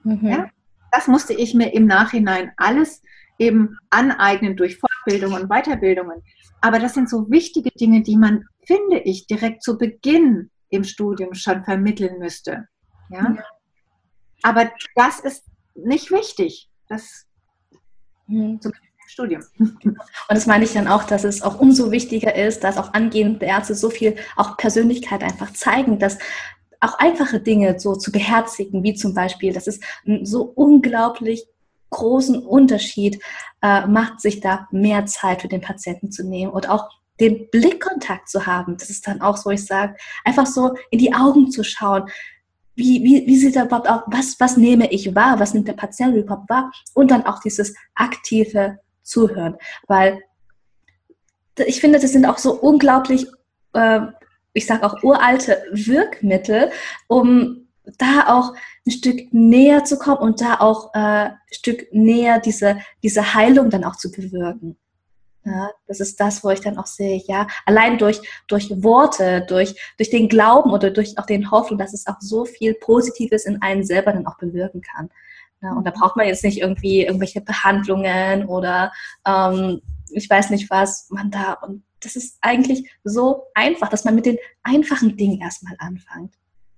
[0.03, 0.27] Mhm.
[0.27, 0.49] Ja?
[0.91, 3.03] Das musste ich mir im Nachhinein alles
[3.37, 6.23] eben aneignen durch Fortbildungen und Weiterbildungen.
[6.59, 11.35] Aber das sind so wichtige Dinge, die man, finde ich, direkt zu Beginn im Studium
[11.35, 12.67] schon vermitteln müsste.
[13.09, 13.35] Ja?
[13.35, 13.43] ja.
[14.41, 15.45] Aber das ist
[15.75, 16.67] nicht wichtig.
[16.89, 17.27] Das
[18.25, 18.59] mhm.
[19.07, 19.41] Studium.
[19.59, 19.97] Und
[20.29, 23.73] das meine ich dann auch, dass es auch umso wichtiger ist, dass auch angehende Ärzte
[23.73, 26.17] so viel auch Persönlichkeit einfach zeigen, dass
[26.79, 29.79] auch einfache Dinge so zu beherzigen, wie zum Beispiel, dass es
[30.23, 31.47] so unglaublich
[31.89, 33.21] großen Unterschied
[33.61, 36.89] äh, macht, sich da mehr Zeit für den Patienten zu nehmen und auch
[37.19, 38.77] den Blickkontakt zu haben.
[38.77, 42.09] Das ist dann auch so, ich sage, einfach so in die Augen zu schauen.
[42.75, 44.01] Wie, wie, wie sieht er überhaupt aus?
[44.07, 45.39] Was, was nehme ich wahr?
[45.39, 46.71] Was nimmt der Patient überhaupt wahr?
[46.93, 49.57] Und dann auch dieses aktive Zuhören.
[49.87, 50.21] Weil
[51.65, 53.27] ich finde, das sind auch so unglaublich,
[53.73, 54.01] äh,
[54.53, 56.71] ich sage auch uralte Wirkmittel,
[57.07, 58.53] um da auch
[58.85, 63.69] ein Stück näher zu kommen und da auch äh, ein Stück näher diese, diese Heilung
[63.69, 64.77] dann auch zu bewirken.
[65.45, 69.75] Ja, das ist das, wo ich dann auch sehe, ja, allein durch, durch Worte, durch,
[69.95, 73.61] durch den Glauben oder durch auch den Hoffnung, dass es auch so viel Positives in
[73.61, 75.09] einen selber dann auch bewirken kann.
[75.61, 78.91] Ja, und da braucht man jetzt nicht irgendwie irgendwelche Behandlungen oder
[79.25, 79.81] ähm,
[80.11, 84.25] ich weiß nicht was, man da, und das ist eigentlich so einfach, dass man mit
[84.25, 86.35] den einfachen Dingen erstmal anfängt.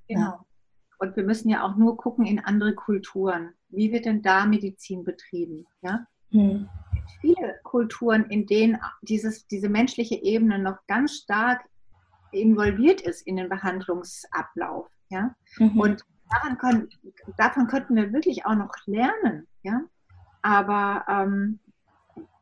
[0.07, 0.21] Genau.
[0.21, 0.45] Ja.
[0.99, 3.53] Und wir müssen ja auch nur gucken in andere Kulturen.
[3.69, 5.65] Wie wird denn da Medizin betrieben?
[5.81, 6.05] Ja?
[6.31, 6.67] Hm.
[7.21, 11.61] Viele Kulturen, in denen dieses, diese menschliche Ebene noch ganz stark
[12.31, 14.87] involviert ist in den Behandlungsablauf.
[15.09, 15.35] Ja?
[15.57, 15.79] Mhm.
[15.79, 16.89] Und daran können,
[17.37, 19.47] davon könnten wir wirklich auch noch lernen.
[19.63, 19.81] Ja?
[20.41, 21.59] Aber ähm,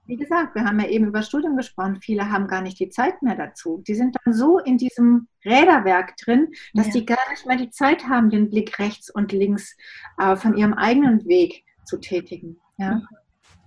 [0.06, 3.22] wie gesagt, wir haben ja eben über Studium gesprochen, viele haben gar nicht die Zeit
[3.22, 3.84] mehr dazu.
[3.86, 6.94] Die sind dann so in diesem Räderwerk drin, dass ja.
[6.94, 9.76] die gar nicht mehr die Zeit haben, den Blick rechts und links
[10.18, 12.58] äh, von ihrem eigenen Weg zu tätigen.
[12.78, 13.02] Ja?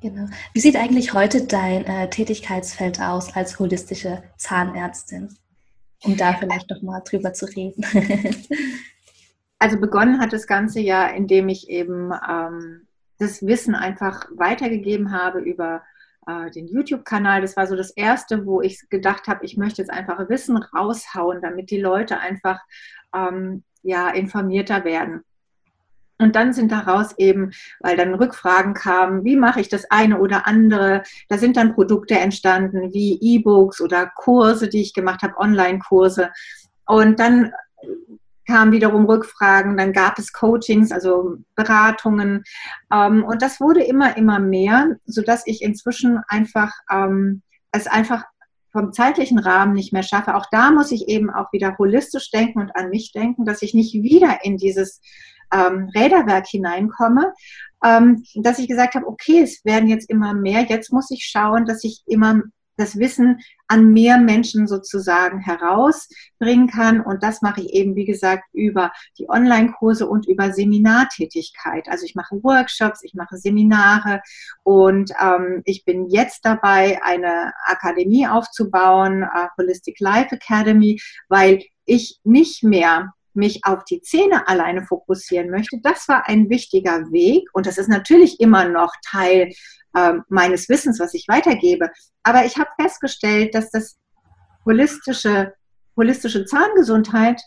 [0.01, 0.27] Genau.
[0.55, 5.37] Wie sieht eigentlich heute dein äh, Tätigkeitsfeld aus als holistische Zahnärztin?
[6.03, 7.85] Um da vielleicht noch mal drüber zu reden.
[9.61, 12.87] also begonnen hat das Ganze ja, indem ich eben ähm,
[13.19, 15.83] das Wissen einfach weitergegeben habe über
[16.27, 17.43] äh, den YouTube-Kanal.
[17.43, 21.43] Das war so das Erste, wo ich gedacht habe, ich möchte jetzt einfach Wissen raushauen,
[21.43, 22.59] damit die Leute einfach
[23.15, 25.25] ähm, ja, informierter werden.
[26.19, 30.47] Und dann sind daraus eben, weil dann Rückfragen kamen, wie mache ich das eine oder
[30.47, 31.03] andere?
[31.29, 36.31] Da sind dann Produkte entstanden wie E-Books oder Kurse, die ich gemacht habe, Online-Kurse.
[36.87, 37.53] Und dann
[38.51, 42.43] kamen wiederum Rückfragen, dann gab es Coachings, also Beratungen.
[42.93, 47.43] Ähm, und das wurde immer, immer mehr, sodass ich inzwischen einfach ähm,
[47.73, 48.25] es einfach
[48.73, 50.35] vom zeitlichen Rahmen nicht mehr schaffe.
[50.35, 53.75] Auch da muss ich eben auch wieder holistisch denken und an mich denken, dass ich
[53.75, 55.01] nicht wieder in dieses
[55.53, 57.33] ähm, Räderwerk hineinkomme,
[57.85, 61.67] ähm, dass ich gesagt habe, okay, es werden jetzt immer mehr, jetzt muss ich schauen,
[61.67, 62.43] dass ich immer
[62.81, 67.01] das Wissen an mehr Menschen sozusagen herausbringen kann.
[67.01, 71.87] Und das mache ich eben, wie gesagt, über die Online-Kurse und über Seminartätigkeit.
[71.89, 74.21] Also ich mache Workshops, ich mache Seminare
[74.65, 82.19] und ähm, ich bin jetzt dabei, eine Akademie aufzubauen, äh, Holistic Life Academy, weil ich
[82.25, 87.67] nicht mehr mich auf die Zähne alleine fokussieren möchte, das war ein wichtiger Weg und
[87.67, 89.53] das ist natürlich immer noch Teil
[89.95, 91.89] äh, meines Wissens, was ich weitergebe.
[92.23, 93.97] Aber ich habe festgestellt, dass das
[94.65, 95.55] holistische,
[95.97, 97.41] holistische Zahngesundheit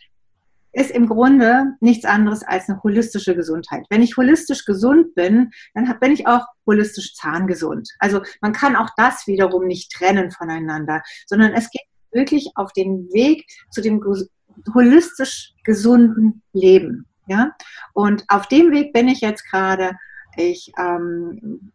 [0.74, 3.86] ist im Grunde nichts anderes als eine holistische Gesundheit.
[3.90, 7.88] Wenn ich holistisch gesund bin, dann bin ich auch holistisch zahngesund.
[8.00, 13.08] Also man kann auch das wiederum nicht trennen voneinander, sondern es geht wirklich auf den
[13.14, 14.00] Weg zu dem
[14.74, 17.06] holistisch gesunden Leben.
[17.28, 17.56] Ja?
[17.94, 19.98] Und auf dem Weg bin ich jetzt gerade.
[20.36, 21.72] Ich ähm,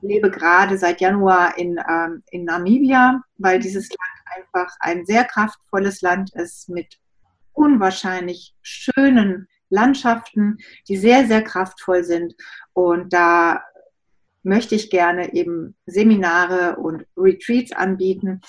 [0.00, 6.02] lebe gerade seit Januar in, ähm, in Namibia, weil dieses Land einfach ein sehr kraftvolles
[6.02, 6.98] Land ist mit
[7.52, 10.58] unwahrscheinlich schönen Landschaften,
[10.88, 12.34] die sehr, sehr kraftvoll sind.
[12.72, 13.62] Und da
[14.42, 18.40] möchte ich gerne eben Seminare und Retreats anbieten,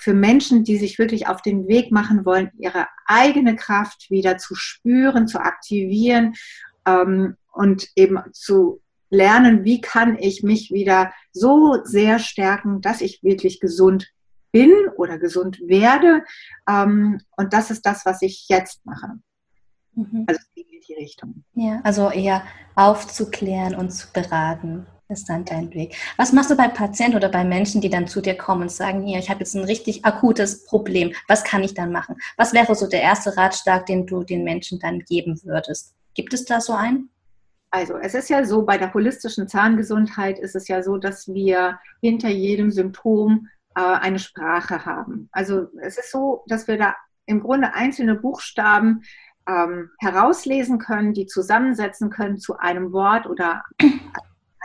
[0.00, 4.54] für Menschen, die sich wirklich auf den Weg machen wollen, ihre eigene Kraft wieder zu
[4.54, 6.34] spüren, zu aktivieren
[6.86, 8.80] ähm, und eben zu
[9.10, 14.10] lernen, wie kann ich mich wieder so sehr stärken, dass ich wirklich gesund
[14.52, 16.24] bin oder gesund werde.
[16.68, 19.08] Ähm, und das ist das, was ich jetzt mache.
[19.94, 20.24] Mhm.
[20.26, 21.44] Also in die Richtung.
[21.54, 22.42] Ja, also eher
[22.74, 25.96] aufzuklären und zu beraten ist dann dein Weg.
[26.16, 29.02] Was machst du bei Patienten oder bei Menschen, die dann zu dir kommen und sagen,
[29.02, 32.16] hier, ich habe jetzt ein richtig akutes Problem, was kann ich dann machen?
[32.36, 35.94] Was wäre so der erste Ratschlag, den du den Menschen dann geben würdest?
[36.14, 37.10] Gibt es da so einen?
[37.70, 41.78] Also es ist ja so, bei der holistischen Zahngesundheit ist es ja so, dass wir
[42.00, 45.28] hinter jedem Symptom äh, eine Sprache haben.
[45.30, 46.96] Also es ist so, dass wir da
[47.26, 49.02] im Grunde einzelne Buchstaben
[49.48, 53.62] ähm, herauslesen können, die zusammensetzen können zu einem Wort oder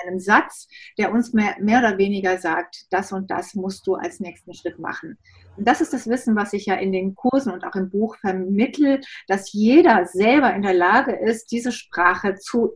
[0.04, 0.68] einem Satz,
[0.98, 4.80] der uns mehr, mehr oder weniger sagt, das und das musst du als nächsten Schritt
[4.80, 5.18] machen.
[5.58, 8.18] Und das ist das Wissen, was ich ja in den Kursen und auch im Buch
[8.18, 12.74] vermittel, dass jeder selber in der Lage ist, diese Sprache zu,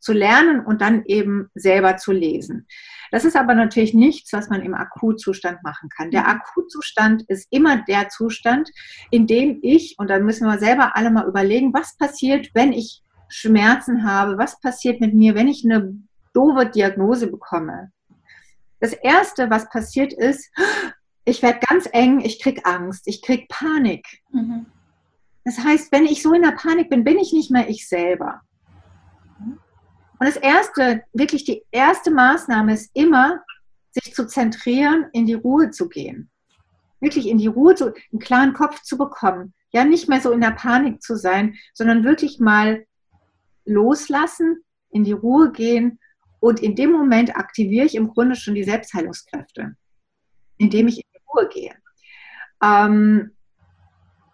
[0.00, 2.66] zu lernen und dann eben selber zu lesen.
[3.10, 6.10] Das ist aber natürlich nichts, was man im Akutzustand machen kann.
[6.10, 6.28] Der mhm.
[6.28, 8.70] Akutzustand ist immer der Zustand,
[9.10, 13.02] in dem ich, und da müssen wir selber alle mal überlegen, was passiert, wenn ich
[13.28, 15.94] Schmerzen habe, was passiert mit mir, wenn ich eine
[16.38, 17.90] doofe Diagnose bekomme.
[18.80, 20.50] Das Erste, was passiert ist,
[21.24, 24.06] ich werde ganz eng, ich kriege Angst, ich kriege Panik.
[24.30, 24.66] Mhm.
[25.44, 28.42] Das heißt, wenn ich so in der Panik bin, bin ich nicht mehr ich selber.
[30.20, 33.42] Und das erste, wirklich die erste Maßnahme ist immer,
[33.90, 36.30] sich zu zentrieren, in die Ruhe zu gehen.
[37.00, 39.54] Wirklich in die Ruhe, zu, einen klaren Kopf zu bekommen.
[39.70, 42.84] Ja, nicht mehr so in der Panik zu sein, sondern wirklich mal
[43.64, 45.98] loslassen, in die Ruhe gehen
[46.40, 49.76] und in dem Moment aktiviere ich im Grunde schon die Selbstheilungskräfte,
[50.56, 51.74] indem ich in die Ruhe gehe.
[52.62, 53.32] Ähm,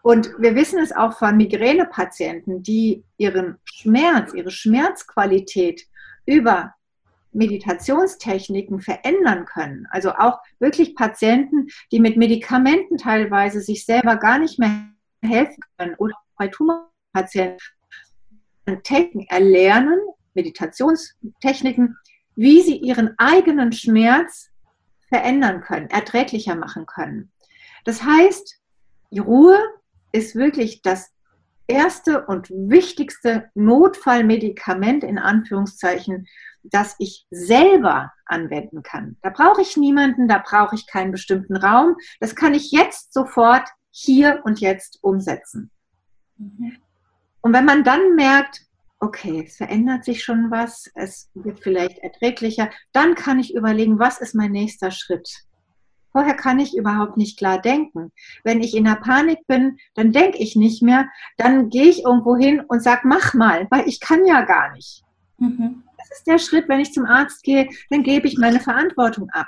[0.02, 5.86] und wir wissen es auch von Migränepatienten, die ihren Schmerz, ihre Schmerzqualität
[6.26, 6.74] über
[7.32, 9.86] Meditationstechniken verändern können.
[9.90, 14.88] Also auch wirklich Patienten, die mit Medikamenten teilweise sich selber gar nicht mehr
[15.22, 17.58] helfen können oder bei Tumorpatienten
[18.82, 19.98] Techniken erlernen,
[20.34, 21.96] Meditationstechniken,
[22.36, 24.50] wie sie ihren eigenen Schmerz
[25.08, 27.30] verändern können, erträglicher machen können.
[27.84, 28.60] Das heißt,
[29.10, 29.58] die Ruhe
[30.12, 31.12] ist wirklich das
[31.66, 36.26] erste und wichtigste Notfallmedikament in Anführungszeichen,
[36.62, 39.16] das ich selber anwenden kann.
[39.22, 41.96] Da brauche ich niemanden, da brauche ich keinen bestimmten Raum.
[42.20, 45.70] Das kann ich jetzt sofort hier und jetzt umsetzen.
[46.36, 46.76] Mhm.
[47.40, 48.63] Und wenn man dann merkt,
[49.04, 54.20] okay, es verändert sich schon was, es wird vielleicht erträglicher, dann kann ich überlegen, was
[54.20, 55.28] ist mein nächster Schritt?
[56.10, 58.12] Vorher kann ich überhaupt nicht klar denken.
[58.44, 62.36] Wenn ich in der Panik bin, dann denke ich nicht mehr, dann gehe ich irgendwo
[62.36, 65.02] hin und sage, mach mal, weil ich kann ja gar nicht.
[65.38, 69.28] Mhm das ist der Schritt, wenn ich zum Arzt gehe, dann gebe ich meine Verantwortung
[69.30, 69.46] ab.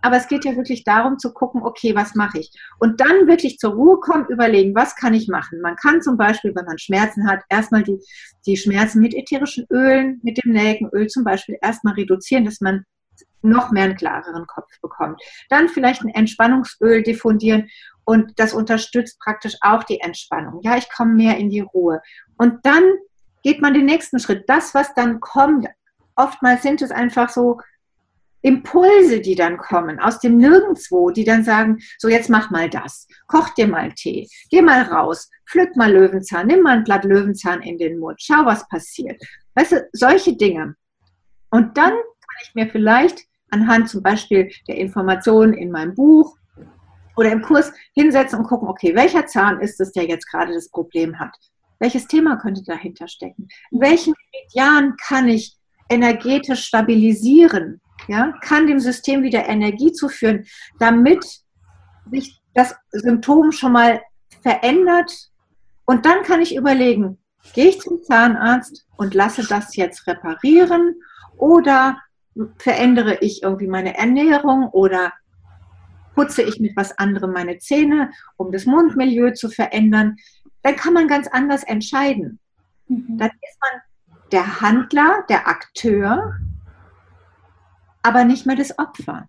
[0.00, 2.50] Aber es geht ja wirklich darum zu gucken, okay, was mache ich?
[2.78, 5.60] Und dann wirklich zur Ruhe kommen, überlegen, was kann ich machen?
[5.60, 7.98] Man kann zum Beispiel, wenn man Schmerzen hat, erstmal die,
[8.46, 12.84] die Schmerzen mit ätherischen Ölen, mit dem Nelkenöl zum Beispiel erstmal reduzieren, dass man
[13.42, 15.20] noch mehr einen klareren Kopf bekommt.
[15.48, 17.68] Dann vielleicht ein Entspannungsöl diffundieren
[18.04, 20.60] und das unterstützt praktisch auch die Entspannung.
[20.62, 22.00] Ja, ich komme mehr in die Ruhe.
[22.36, 22.84] Und dann
[23.42, 24.44] geht man den nächsten Schritt.
[24.48, 25.66] Das, was dann kommt
[26.18, 27.58] oftmals sind es einfach so
[28.42, 33.08] Impulse, die dann kommen aus dem Nirgendwo, die dann sagen, so jetzt mach mal das,
[33.26, 37.62] koch dir mal Tee, geh mal raus, pflück mal Löwenzahn, nimm mal ein Blatt Löwenzahn
[37.62, 39.20] in den Mund, schau, was passiert.
[39.54, 40.76] Weißt du, solche Dinge.
[41.50, 46.36] Und dann kann ich mir vielleicht anhand zum Beispiel der Informationen in meinem Buch
[47.16, 50.68] oder im Kurs hinsetzen und gucken, okay, welcher Zahn ist es, der jetzt gerade das
[50.68, 51.34] Problem hat?
[51.80, 53.48] Welches Thema könnte dahinter stecken?
[53.70, 54.14] In welchen
[54.52, 55.57] Jahren kann ich
[55.88, 60.44] energetisch stabilisieren, ja, kann dem System wieder Energie zuführen,
[60.78, 61.24] damit
[62.10, 64.00] sich das Symptom schon mal
[64.42, 65.12] verändert.
[65.84, 67.18] Und dann kann ich überlegen,
[67.54, 70.96] gehe ich zum Zahnarzt und lasse das jetzt reparieren
[71.36, 71.98] oder
[72.58, 75.12] verändere ich irgendwie meine Ernährung oder
[76.14, 80.16] putze ich mit was anderem meine Zähne, um das Mundmilieu zu verändern.
[80.62, 82.40] Dann kann man ganz anders entscheiden.
[82.88, 83.18] Mhm.
[83.18, 83.80] Dann ist man
[84.32, 86.36] der Handler, der Akteur,
[88.02, 89.28] aber nicht mehr das Opfer.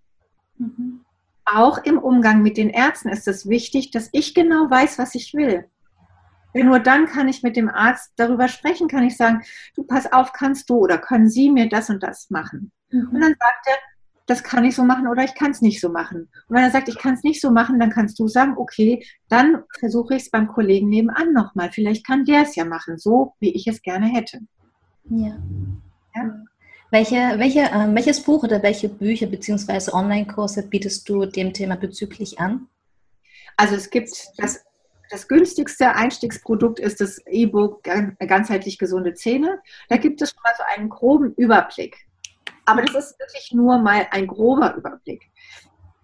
[0.57, 1.01] Mhm.
[1.45, 5.33] Auch im Umgang mit den Ärzten ist es wichtig, dass ich genau weiß, was ich
[5.33, 5.65] will.
[6.53, 9.43] Denn nur dann kann ich mit dem Arzt darüber sprechen, kann ich sagen,
[9.75, 12.71] du pass auf, kannst du oder können Sie mir das und das machen?
[12.91, 13.09] Mhm.
[13.09, 13.77] Und dann sagt er,
[14.25, 16.29] das kann ich so machen oder ich kann es nicht so machen.
[16.47, 19.03] Und wenn er sagt, ich kann es nicht so machen, dann kannst du sagen, okay,
[19.27, 21.71] dann versuche ich es beim Kollegen nebenan nochmal.
[21.71, 24.39] Vielleicht kann der es ja machen, so wie ich es gerne hätte.
[25.09, 25.37] Ja.
[26.15, 26.45] ja.
[26.91, 29.91] Welche, welche, äh, welches Buch oder welche Bücher bzw.
[29.91, 32.67] Online-Kurse bietest du dem Thema bezüglich an?
[33.57, 34.63] Also es gibt das,
[35.09, 37.83] das günstigste Einstiegsprodukt ist das E-Book
[38.19, 39.59] Ganzheitlich gesunde Zähne.
[39.87, 41.97] Da gibt es schon mal so einen groben Überblick.
[42.65, 45.29] Aber das ist wirklich nur mal ein grober Überblick.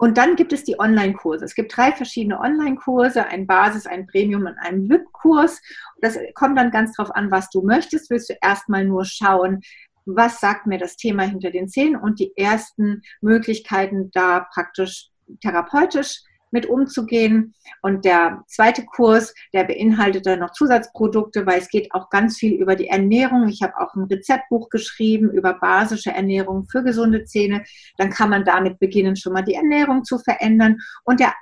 [0.06, 1.43] Und dann gibt es die Online-Kurse.
[1.45, 5.60] Es gibt drei verschiedene Online-Kurse, ein Basis, ein Premium und einen VIP-Kurs.
[5.99, 8.12] Das kommt dann ganz drauf an, was du möchtest.
[8.12, 9.62] Willst du erstmal nur schauen,
[10.06, 15.10] was sagt mir das Thema hinter den Zähnen und die ersten Möglichkeiten da praktisch
[15.41, 16.22] therapeutisch
[16.56, 17.53] mit umzugehen.
[17.84, 22.53] Und der zweite Kurs, der beinhaltet dann noch Zusatzprodukte, weil es geht auch ganz viel
[22.53, 23.47] über die Ernährung.
[23.47, 27.64] Ich habe auch ein Rezeptbuch geschrieben über basische Ernährung für gesunde Zähne.
[27.97, 30.78] Dann kann man damit beginnen, schon mal die Ernährung zu verändern.
[31.03, 31.34] Und der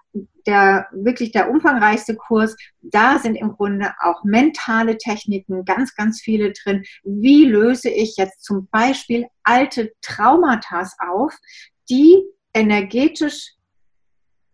[0.46, 2.56] der wirklich der umfangreichste Kurs.
[2.82, 6.84] Da sind im Grunde auch mentale Techniken, ganz, ganz viele drin.
[7.04, 11.34] Wie löse ich jetzt zum Beispiel alte Traumata auf,
[11.90, 12.22] die
[12.54, 13.54] energetisch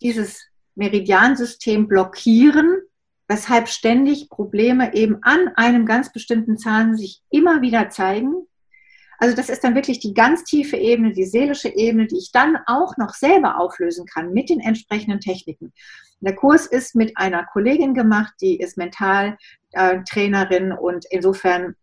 [0.01, 2.82] dieses Meridiansystem blockieren,
[3.28, 8.47] weshalb ständig Probleme eben an einem ganz bestimmten Zahn sich immer wieder zeigen
[9.20, 12.57] also das ist dann wirklich die ganz tiefe Ebene, die seelische Ebene, die ich dann
[12.65, 15.74] auch noch selber auflösen kann mit den entsprechenden Techniken.
[16.22, 21.76] Der Kurs ist mit einer Kollegin gemacht, die ist Mentaltrainerin und insofern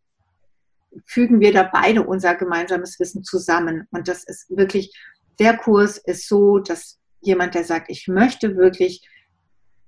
[1.04, 3.86] fügen wir da beide unser gemeinsames Wissen zusammen.
[3.90, 4.96] Und das ist wirklich,
[5.38, 9.06] der Kurs ist so, dass jemand, der sagt, ich möchte wirklich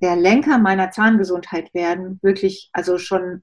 [0.01, 3.43] der Lenker meiner Zahngesundheit werden, wirklich also schon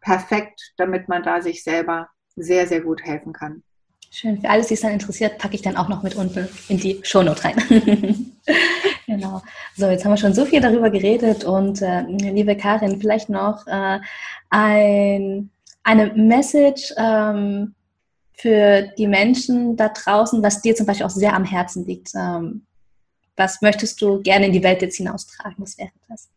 [0.00, 3.62] perfekt, damit man da sich selber sehr, sehr gut helfen kann.
[4.10, 4.40] Schön.
[4.40, 7.00] Für alles, die es dann interessiert, packe ich dann auch noch mit unten in die
[7.02, 7.56] Shownote rein.
[9.06, 9.42] genau.
[9.76, 13.66] So, jetzt haben wir schon so viel darüber geredet und äh, liebe Karin, vielleicht noch
[13.66, 13.98] äh,
[14.50, 15.50] ein,
[15.82, 17.74] eine Message ähm,
[18.32, 22.10] für die Menschen da draußen, was dir zum Beispiel auch sehr am Herzen liegt.
[22.14, 22.65] Ähm,
[23.36, 25.56] was möchtest du gerne in die Welt jetzt hinaustragen?
[25.58, 26.30] Was wäre das?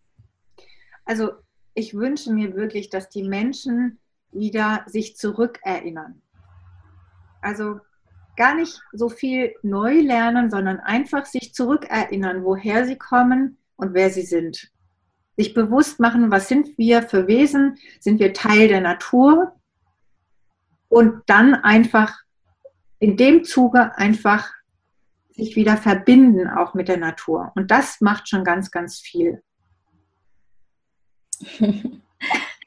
[1.06, 1.32] Also
[1.74, 4.00] ich wünsche mir wirklich, dass die Menschen
[4.32, 6.22] wieder sich zurückerinnern.
[7.42, 7.80] Also
[8.36, 14.10] gar nicht so viel neu lernen, sondern einfach sich zurückerinnern, woher sie kommen und wer
[14.10, 14.72] sie sind.
[15.38, 17.78] Sich bewusst machen, was sind wir für Wesen?
[18.00, 19.56] Sind wir Teil der Natur?
[20.90, 22.20] Und dann einfach
[23.00, 24.52] in dem Zuge einfach
[25.40, 27.52] sich wieder verbinden auch mit der Natur.
[27.56, 29.42] Und das macht schon ganz, ganz viel.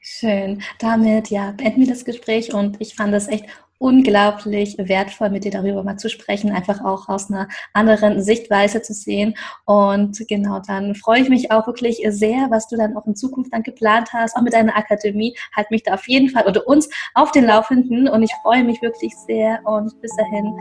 [0.01, 0.61] Schön.
[0.79, 3.45] Damit ja, beenden wir das Gespräch und ich fand es echt
[3.83, 8.93] unglaublich wertvoll, mit dir darüber mal zu sprechen, einfach auch aus einer anderen Sichtweise zu
[8.93, 9.35] sehen.
[9.65, 13.51] Und genau, dann freue ich mich auch wirklich sehr, was du dann auch in Zukunft
[13.51, 15.35] dann geplant hast, auch mit deiner Akademie.
[15.53, 18.81] Halt mich da auf jeden Fall oder uns auf den Laufenden und ich freue mich
[18.81, 20.57] wirklich sehr und bis dahin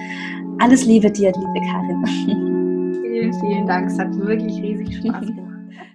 [0.60, 2.04] alles Liebe dir, liebe Karin.
[3.02, 3.88] Vielen, vielen Dank.
[3.88, 5.48] Es hat wirklich riesig Spaß gemacht.